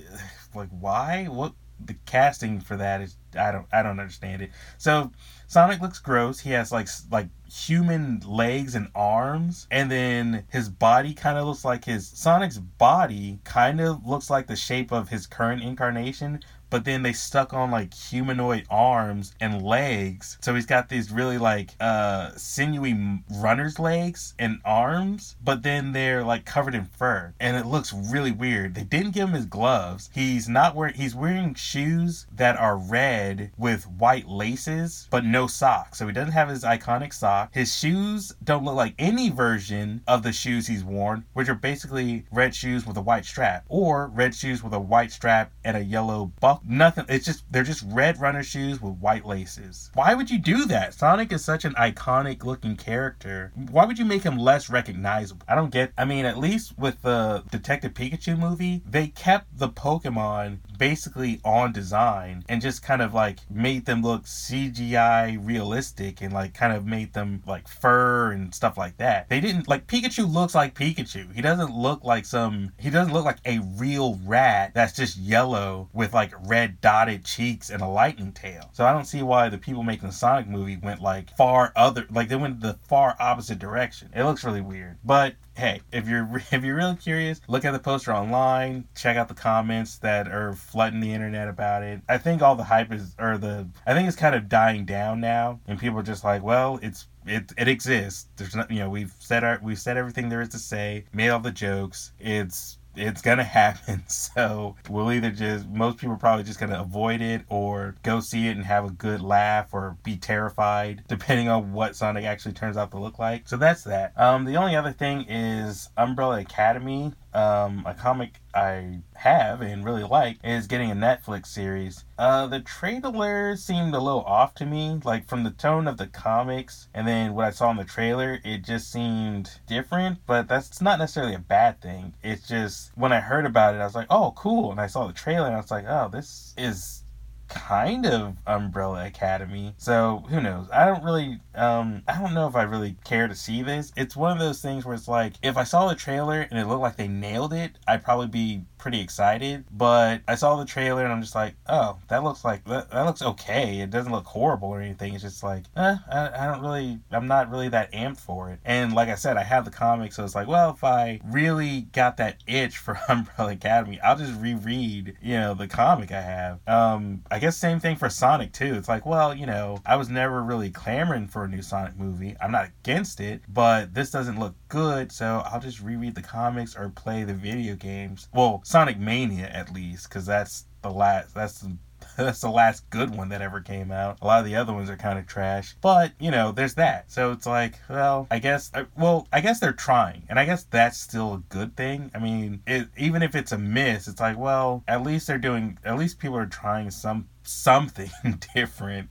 like 0.56 0.70
why 0.70 1.26
what 1.26 1.52
the 1.84 1.94
casting 2.06 2.60
for 2.60 2.76
that 2.76 3.00
is 3.00 3.16
I 3.38 3.52
don't 3.52 3.66
I 3.72 3.82
don't 3.82 4.00
understand 4.00 4.42
it. 4.42 4.50
So 4.78 5.12
Sonic 5.46 5.80
looks 5.80 5.98
gross. 5.98 6.40
He 6.40 6.50
has 6.50 6.72
like 6.72 6.88
like 7.10 7.28
human 7.54 8.20
legs 8.26 8.74
and 8.74 8.88
arms 8.96 9.68
and 9.70 9.88
then 9.88 10.44
his 10.50 10.68
body 10.68 11.14
kind 11.14 11.38
of 11.38 11.46
looks 11.46 11.64
like 11.64 11.84
his 11.84 12.08
Sonic's 12.08 12.58
body 12.58 13.38
kind 13.44 13.80
of 13.80 14.04
looks 14.04 14.28
like 14.28 14.48
the 14.48 14.56
shape 14.56 14.90
of 14.90 15.08
his 15.08 15.28
current 15.28 15.62
incarnation 15.62 16.40
but 16.74 16.84
then 16.84 17.04
they 17.04 17.12
stuck 17.12 17.54
on 17.54 17.70
like 17.70 17.94
humanoid 17.94 18.66
arms 18.68 19.32
and 19.40 19.62
legs. 19.62 20.38
So 20.40 20.56
he's 20.56 20.66
got 20.66 20.88
these 20.88 21.12
really 21.12 21.38
like 21.38 21.70
uh 21.78 22.32
sinewy 22.34 23.20
runner's 23.36 23.78
legs 23.78 24.34
and 24.40 24.58
arms, 24.64 25.36
but 25.44 25.62
then 25.62 25.92
they're 25.92 26.24
like 26.24 26.44
covered 26.44 26.74
in 26.74 26.86
fur 26.86 27.32
and 27.38 27.56
it 27.56 27.64
looks 27.64 27.92
really 27.92 28.32
weird. 28.32 28.74
They 28.74 28.82
didn't 28.82 29.12
give 29.12 29.28
him 29.28 29.36
his 29.36 29.46
gloves. 29.46 30.10
He's 30.12 30.48
not 30.48 30.74
wearing 30.74 30.94
he's 30.94 31.14
wearing 31.14 31.54
shoes 31.54 32.26
that 32.34 32.58
are 32.58 32.76
red 32.76 33.52
with 33.56 33.86
white 33.86 34.26
laces, 34.26 35.06
but 35.12 35.24
no 35.24 35.46
socks. 35.46 35.98
So 35.98 36.08
he 36.08 36.12
doesn't 36.12 36.32
have 36.32 36.48
his 36.48 36.64
iconic 36.64 37.12
sock. 37.12 37.54
His 37.54 37.72
shoes 37.72 38.34
don't 38.42 38.64
look 38.64 38.74
like 38.74 38.94
any 38.98 39.30
version 39.30 40.02
of 40.08 40.24
the 40.24 40.32
shoes 40.32 40.66
he's 40.66 40.82
worn, 40.82 41.24
which 41.34 41.48
are 41.48 41.54
basically 41.54 42.26
red 42.32 42.52
shoes 42.52 42.84
with 42.84 42.96
a 42.96 43.00
white 43.00 43.26
strap 43.26 43.64
or 43.68 44.08
red 44.08 44.34
shoes 44.34 44.64
with 44.64 44.72
a 44.72 44.80
white 44.80 45.12
strap 45.12 45.52
and 45.62 45.76
a 45.76 45.84
yellow 45.84 46.32
buckle 46.40 46.63
nothing. 46.66 47.04
It's 47.08 47.24
just 47.24 47.44
they're 47.52 47.62
just 47.62 47.84
red 47.88 48.20
runner 48.20 48.42
shoes 48.42 48.80
with 48.80 48.94
white 48.94 49.24
laces. 49.24 49.90
Why 49.94 50.14
would 50.14 50.30
you 50.30 50.38
do 50.38 50.64
that? 50.66 50.94
Sonic 50.94 51.32
is 51.32 51.44
such 51.44 51.64
an 51.64 51.74
iconic 51.74 52.44
looking 52.44 52.76
character. 52.76 53.52
Why 53.70 53.84
would 53.84 53.98
you 53.98 54.04
make 54.04 54.22
him 54.22 54.38
less 54.38 54.70
recognizable? 54.70 55.46
I 55.48 55.54
don't 55.54 55.70
get. 55.70 55.92
I 55.96 56.04
mean, 56.04 56.24
at 56.24 56.38
least 56.38 56.78
with 56.78 57.02
the 57.02 57.44
Detective 57.50 57.94
Pikachu 57.94 58.38
movie, 58.38 58.82
they 58.88 59.08
kept 59.08 59.58
the 59.58 59.68
Pokemon 59.68 60.58
basically 60.78 61.40
on 61.44 61.72
design 61.72 62.44
and 62.48 62.60
just 62.60 62.82
kind 62.82 63.02
of 63.02 63.14
like 63.14 63.38
made 63.50 63.86
them 63.86 64.02
look 64.02 64.24
CGI 64.24 65.38
realistic 65.44 66.20
and 66.20 66.32
like 66.32 66.54
kind 66.54 66.72
of 66.72 66.86
made 66.86 67.12
them 67.12 67.42
like 67.46 67.68
fur 67.68 68.32
and 68.32 68.54
stuff 68.54 68.76
like 68.76 68.96
that. 68.96 69.28
They 69.28 69.40
didn't 69.40 69.68
like 69.68 69.86
Pikachu 69.86 70.32
looks 70.32 70.54
like 70.54 70.74
Pikachu. 70.74 71.32
He 71.34 71.42
doesn't 71.42 71.74
look 71.74 72.04
like 72.04 72.24
some 72.24 72.72
he 72.78 72.90
doesn't 72.90 73.12
look 73.12 73.24
like 73.24 73.38
a 73.44 73.60
real 73.76 74.18
rat 74.24 74.72
that's 74.74 74.94
just 74.94 75.16
yellow 75.16 75.88
with 75.92 76.12
like 76.12 76.32
red 76.46 76.53
dotted 76.80 77.24
cheeks 77.24 77.70
and 77.70 77.82
a 77.82 77.86
lightning 77.86 78.32
tail. 78.32 78.70
So 78.72 78.84
I 78.84 78.92
don't 78.92 79.04
see 79.04 79.22
why 79.22 79.48
the 79.48 79.58
people 79.58 79.82
making 79.82 80.08
the 80.08 80.14
Sonic 80.14 80.46
movie 80.46 80.76
went 80.76 81.00
like 81.00 81.34
far 81.36 81.72
other 81.76 82.06
like 82.10 82.28
they 82.28 82.36
went 82.36 82.60
the 82.60 82.78
far 82.88 83.16
opposite 83.18 83.58
direction. 83.58 84.10
It 84.14 84.24
looks 84.24 84.44
really 84.44 84.60
weird. 84.60 84.98
But 85.04 85.34
hey, 85.56 85.80
if 85.92 86.08
you're 86.08 86.28
if 86.52 86.64
you're 86.64 86.76
really 86.76 86.96
curious, 86.96 87.40
look 87.48 87.64
at 87.64 87.72
the 87.72 87.78
poster 87.78 88.12
online, 88.12 88.86
check 88.94 89.16
out 89.16 89.28
the 89.28 89.34
comments 89.34 89.98
that 89.98 90.28
are 90.28 90.54
flooding 90.54 91.00
the 91.00 91.12
internet 91.12 91.48
about 91.48 91.82
it. 91.82 92.00
I 92.08 92.18
think 92.18 92.42
all 92.42 92.56
the 92.56 92.64
hype 92.64 92.92
is 92.92 93.14
or 93.18 93.38
the 93.38 93.68
I 93.86 93.94
think 93.94 94.08
it's 94.08 94.16
kind 94.16 94.34
of 94.34 94.48
dying 94.48 94.84
down 94.84 95.20
now, 95.20 95.60
and 95.66 95.78
people 95.78 95.98
are 95.98 96.04
just 96.04 96.24
like, 96.24 96.42
well, 96.42 96.78
it's 96.82 97.06
it 97.26 97.52
it 97.56 97.68
exists. 97.68 98.28
There's 98.36 98.54
not 98.54 98.70
you 98.70 98.80
know 98.80 98.90
we've 98.90 99.14
said 99.18 99.44
our 99.44 99.60
we've 99.62 99.78
said 99.78 99.96
everything 99.96 100.28
there 100.28 100.42
is 100.42 100.50
to 100.50 100.58
say, 100.58 101.04
made 101.12 101.30
all 101.30 101.40
the 101.40 101.50
jokes. 101.52 102.12
It's 102.18 102.78
it's 102.96 103.22
gonna 103.22 103.44
happen. 103.44 104.04
So 104.34 104.76
we'll 104.88 105.12
either 105.12 105.30
just 105.30 105.66
most 105.68 105.98
people 105.98 106.14
are 106.14 106.18
probably 106.18 106.44
just 106.44 106.58
gonna 106.58 106.80
avoid 106.80 107.20
it 107.20 107.42
or 107.48 107.94
go 108.02 108.20
see 108.20 108.48
it 108.48 108.56
and 108.56 108.64
have 108.64 108.84
a 108.84 108.90
good 108.90 109.20
laugh 109.20 109.68
or 109.72 109.96
be 110.02 110.16
terrified, 110.16 111.02
depending 111.08 111.48
on 111.48 111.72
what 111.72 111.96
Sonic 111.96 112.24
actually 112.24 112.52
turns 112.52 112.76
out 112.76 112.90
to 112.92 112.98
look 112.98 113.18
like. 113.18 113.48
So 113.48 113.56
that's 113.56 113.84
that. 113.84 114.18
Um, 114.18 114.44
the 114.44 114.56
only 114.56 114.76
other 114.76 114.92
thing 114.92 115.26
is 115.28 115.90
Umbrella 115.96 116.40
Academy 116.40 117.12
um, 117.34 117.82
a 117.86 117.94
comic 117.94 118.40
I 118.54 119.00
have 119.14 119.60
and 119.60 119.84
really 119.84 120.04
like 120.04 120.38
is 120.44 120.66
getting 120.66 120.90
a 120.90 120.94
Netflix 120.94 121.46
series. 121.46 122.04
Uh, 122.18 122.46
the 122.46 122.60
trailer 122.60 123.56
seemed 123.56 123.94
a 123.94 124.00
little 124.00 124.22
off 124.22 124.54
to 124.54 124.66
me, 124.66 125.00
like 125.04 125.28
from 125.28 125.44
the 125.44 125.50
tone 125.50 125.88
of 125.88 125.96
the 125.96 126.06
comics, 126.06 126.88
and 126.94 127.06
then 127.06 127.34
what 127.34 127.44
I 127.44 127.50
saw 127.50 127.70
in 127.70 127.76
the 127.76 127.84
trailer, 127.84 128.40
it 128.44 128.64
just 128.64 128.90
seemed 128.90 129.50
different. 129.66 130.18
But 130.26 130.48
that's 130.48 130.80
not 130.80 130.98
necessarily 130.98 131.34
a 131.34 131.40
bad 131.40 131.80
thing. 131.80 132.14
It's 132.22 132.46
just 132.48 132.92
when 132.94 133.12
I 133.12 133.20
heard 133.20 133.46
about 133.46 133.74
it, 133.74 133.78
I 133.78 133.84
was 133.84 133.94
like, 133.94 134.08
oh, 134.10 134.32
cool, 134.36 134.70
and 134.70 134.80
I 134.80 134.86
saw 134.86 135.06
the 135.06 135.12
trailer, 135.12 135.46
and 135.46 135.54
I 135.54 135.60
was 135.60 135.70
like, 135.70 135.86
oh, 135.88 136.08
this 136.12 136.54
is 136.56 137.03
kind 137.48 138.06
of 138.06 138.36
Umbrella 138.46 139.06
Academy. 139.06 139.74
So 139.76 140.24
who 140.28 140.40
knows? 140.40 140.68
I 140.72 140.86
don't 140.86 141.04
really, 141.04 141.40
um, 141.54 142.02
I 142.08 142.18
don't 142.18 142.34
know 142.34 142.46
if 142.46 142.56
I 142.56 142.62
really 142.62 142.96
care 143.04 143.28
to 143.28 143.34
see 143.34 143.62
this. 143.62 143.92
It's 143.96 144.16
one 144.16 144.32
of 144.32 144.38
those 144.38 144.60
things 144.60 144.84
where 144.84 144.94
it's 144.94 145.08
like, 145.08 145.34
if 145.42 145.56
I 145.56 145.64
saw 145.64 145.88
the 145.88 145.94
trailer 145.94 146.40
and 146.42 146.58
it 146.58 146.66
looked 146.66 146.82
like 146.82 146.96
they 146.96 147.08
nailed 147.08 147.52
it, 147.52 147.78
I'd 147.86 148.04
probably 148.04 148.28
be 148.28 148.62
pretty 148.84 149.00
excited. 149.00 149.64
But 149.72 150.20
I 150.28 150.34
saw 150.34 150.56
the 150.56 150.66
trailer 150.66 151.04
and 151.04 151.12
I'm 151.12 151.22
just 151.22 151.34
like, 151.34 151.54
oh, 151.70 151.96
that 152.08 152.22
looks 152.22 152.44
like 152.44 152.64
that, 152.66 152.90
that 152.90 153.06
looks 153.06 153.22
okay. 153.22 153.80
It 153.80 153.88
doesn't 153.88 154.12
look 154.12 154.26
horrible 154.26 154.68
or 154.68 154.82
anything. 154.82 155.14
It's 155.14 155.22
just 155.22 155.42
like, 155.42 155.64
eh, 155.74 155.96
I, 156.12 156.30
I 156.38 156.46
don't 156.46 156.60
really, 156.60 156.98
I'm 157.10 157.26
not 157.26 157.50
really 157.50 157.70
that 157.70 157.90
amped 157.92 158.20
for 158.20 158.50
it. 158.50 158.60
And 158.62 158.92
like 158.92 159.08
I 159.08 159.14
said, 159.14 159.38
I 159.38 159.42
have 159.42 159.64
the 159.64 159.70
comic, 159.70 160.12
so 160.12 160.22
it's 160.22 160.34
like, 160.34 160.48
well, 160.48 160.68
if 160.68 160.84
I 160.84 161.18
really 161.24 161.88
got 161.92 162.18
that 162.18 162.42
itch 162.46 162.76
for 162.76 163.00
Umbrella 163.08 163.52
Academy, 163.52 163.98
I'll 164.02 164.18
just 164.18 164.38
reread, 164.38 165.16
you 165.22 165.34
know, 165.38 165.54
the 165.54 165.66
comic 165.66 166.12
I 166.12 166.20
have. 166.20 166.60
Um, 166.68 167.22
I 167.30 167.38
guess 167.38 167.56
same 167.56 167.80
thing 167.80 167.96
for 167.96 168.10
Sonic 168.10 168.52
too. 168.52 168.74
It's 168.74 168.88
like, 168.88 169.06
well, 169.06 169.34
you 169.34 169.46
know, 169.46 169.78
I 169.86 169.96
was 169.96 170.10
never 170.10 170.42
really 170.42 170.68
clamoring 170.68 171.28
for 171.28 171.44
a 171.44 171.48
new 171.48 171.62
Sonic 171.62 171.96
movie. 171.96 172.36
I'm 172.38 172.52
not 172.52 172.68
against 172.82 173.18
it, 173.18 173.40
but 173.48 173.94
this 173.94 174.10
doesn't 174.10 174.38
look 174.38 174.54
good, 174.74 175.12
so 175.12 175.40
I'll 175.46 175.60
just 175.60 175.80
reread 175.80 176.16
the 176.16 176.22
comics 176.22 176.74
or 176.76 176.88
play 176.88 177.22
the 177.22 177.32
video 177.32 177.76
games. 177.76 178.28
Well, 178.34 178.60
Sonic 178.64 178.98
Mania 178.98 179.46
at 179.46 179.72
least, 179.72 180.08
because 180.08 180.26
that's 180.26 180.66
the 180.82 180.90
last. 180.90 181.32
That's 181.32 181.60
the 181.60 181.76
that's 182.16 182.40
the 182.40 182.50
last 182.50 182.90
good 182.90 183.16
one 183.16 183.28
that 183.28 183.40
ever 183.40 183.60
came 183.60 183.92
out. 183.92 184.18
A 184.20 184.26
lot 184.26 184.40
of 184.40 184.46
the 184.46 184.56
other 184.56 184.72
ones 184.72 184.90
are 184.90 184.96
kind 184.96 185.16
of 185.16 185.28
trash, 185.28 185.76
but 185.80 186.10
you 186.18 186.32
know, 186.32 186.50
there's 186.50 186.74
that. 186.74 187.08
So 187.08 187.30
it's 187.30 187.46
like, 187.46 187.74
well, 187.88 188.26
I 188.32 188.40
guess, 188.40 188.72
uh, 188.74 188.84
well, 188.98 189.28
I 189.32 189.40
guess 189.40 189.60
they're 189.60 189.72
trying, 189.72 190.24
and 190.28 190.40
I 190.40 190.44
guess 190.44 190.64
that's 190.64 190.98
still 190.98 191.34
a 191.34 191.42
good 191.48 191.76
thing. 191.76 192.10
I 192.12 192.18
mean, 192.18 192.60
it, 192.66 192.88
even 192.98 193.22
if 193.22 193.36
it's 193.36 193.52
a 193.52 193.58
miss, 193.58 194.08
it's 194.08 194.20
like, 194.20 194.36
well, 194.36 194.82
at 194.88 195.02
least 195.02 195.28
they're 195.28 195.38
doing, 195.38 195.78
at 195.84 195.96
least 195.96 196.18
people 196.18 196.36
are 196.36 196.46
trying 196.46 196.90
some 196.90 197.28
something 197.44 198.10
different 198.54 199.08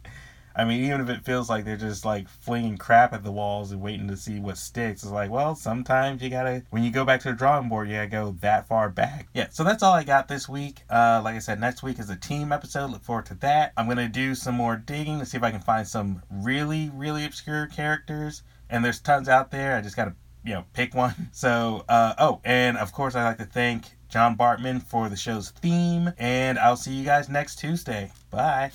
I 0.56 0.66
mean, 0.66 0.84
even 0.84 1.02
if 1.02 1.10
it 1.10 1.26
feels 1.26 1.50
like 1.50 1.66
they're 1.66 1.78
just 1.78 2.06
like 2.06 2.28
flinging 2.30 2.78
crap 2.78 3.14
at 3.14 3.24
the 3.24 3.32
walls 3.32 3.72
and 3.72 3.82
waiting 3.82 4.08
to 4.08 4.18
see 4.18 4.40
what 4.40 4.58
sticks, 4.58 5.04
it's 5.04 5.12
like, 5.12 5.32
well, 5.32 5.56
sometimes 5.56 6.22
you 6.22 6.30
gotta, 6.30 6.64
when 6.70 6.84
you 6.84 6.92
go 6.92 7.06
back 7.06 7.22
to 7.22 7.30
the 7.30 7.36
drawing 7.36 7.70
board, 7.70 7.88
you 7.90 7.96
gotta 7.96 8.08
go 8.08 8.36
that 8.42 8.68
far 8.68 8.90
back. 8.90 9.28
Yeah, 9.34 9.48
so 9.50 9.64
that's 9.64 9.82
all 9.82 9.94
I 9.94 10.04
got 10.04 10.28
this 10.28 10.48
week. 10.48 10.82
Uh, 10.90 11.22
like 11.24 11.36
I 11.36 11.40
said, 11.40 11.60
next 11.60 11.82
week 11.84 12.00
is 12.00 12.10
a 12.10 12.16
team 12.16 12.52
episode. 12.52 12.92
Look 12.92 13.04
forward 13.04 13.26
to 13.28 13.36
that. 13.36 13.74
I'm 13.78 13.88
gonna 13.88 14.08
do 14.10 14.36
some 14.36 14.56
more 14.56 14.76
digging 14.76 15.20
to 15.20 15.26
see 15.26 15.38
if 15.38 15.44
I 15.44 15.52
can 15.52 15.62
find 15.62 15.88
some 15.88 16.22
really, 16.30 16.92
really 16.94 17.26
obscure 17.26 17.68
characters. 17.68 18.44
And 18.70 18.84
there's 18.84 19.00
tons 19.00 19.30
out 19.30 19.52
there. 19.52 19.76
I 19.76 19.82
just 19.82 19.96
gotta, 19.96 20.14
you 20.44 20.54
know, 20.54 20.66
pick 20.74 20.94
one. 20.94 21.14
So, 21.32 21.84
uh, 21.90 22.14
oh, 22.20 22.42
and 22.44 22.78
of 22.78 22.92
course, 22.92 23.16
I'd 23.16 23.24
like 23.24 23.38
to 23.40 23.46
thank 23.46 23.86
John 24.10 24.38
Bartman 24.38 24.84
for 24.84 25.10
the 25.10 25.16
show's 25.16 25.50
theme. 25.50 26.14
And 26.20 26.60
I'll 26.60 26.78
see 26.78 26.94
you 26.94 27.06
guys 27.06 27.28
next 27.28 27.56
Tuesday. 27.56 28.12
Bye. 28.30 28.74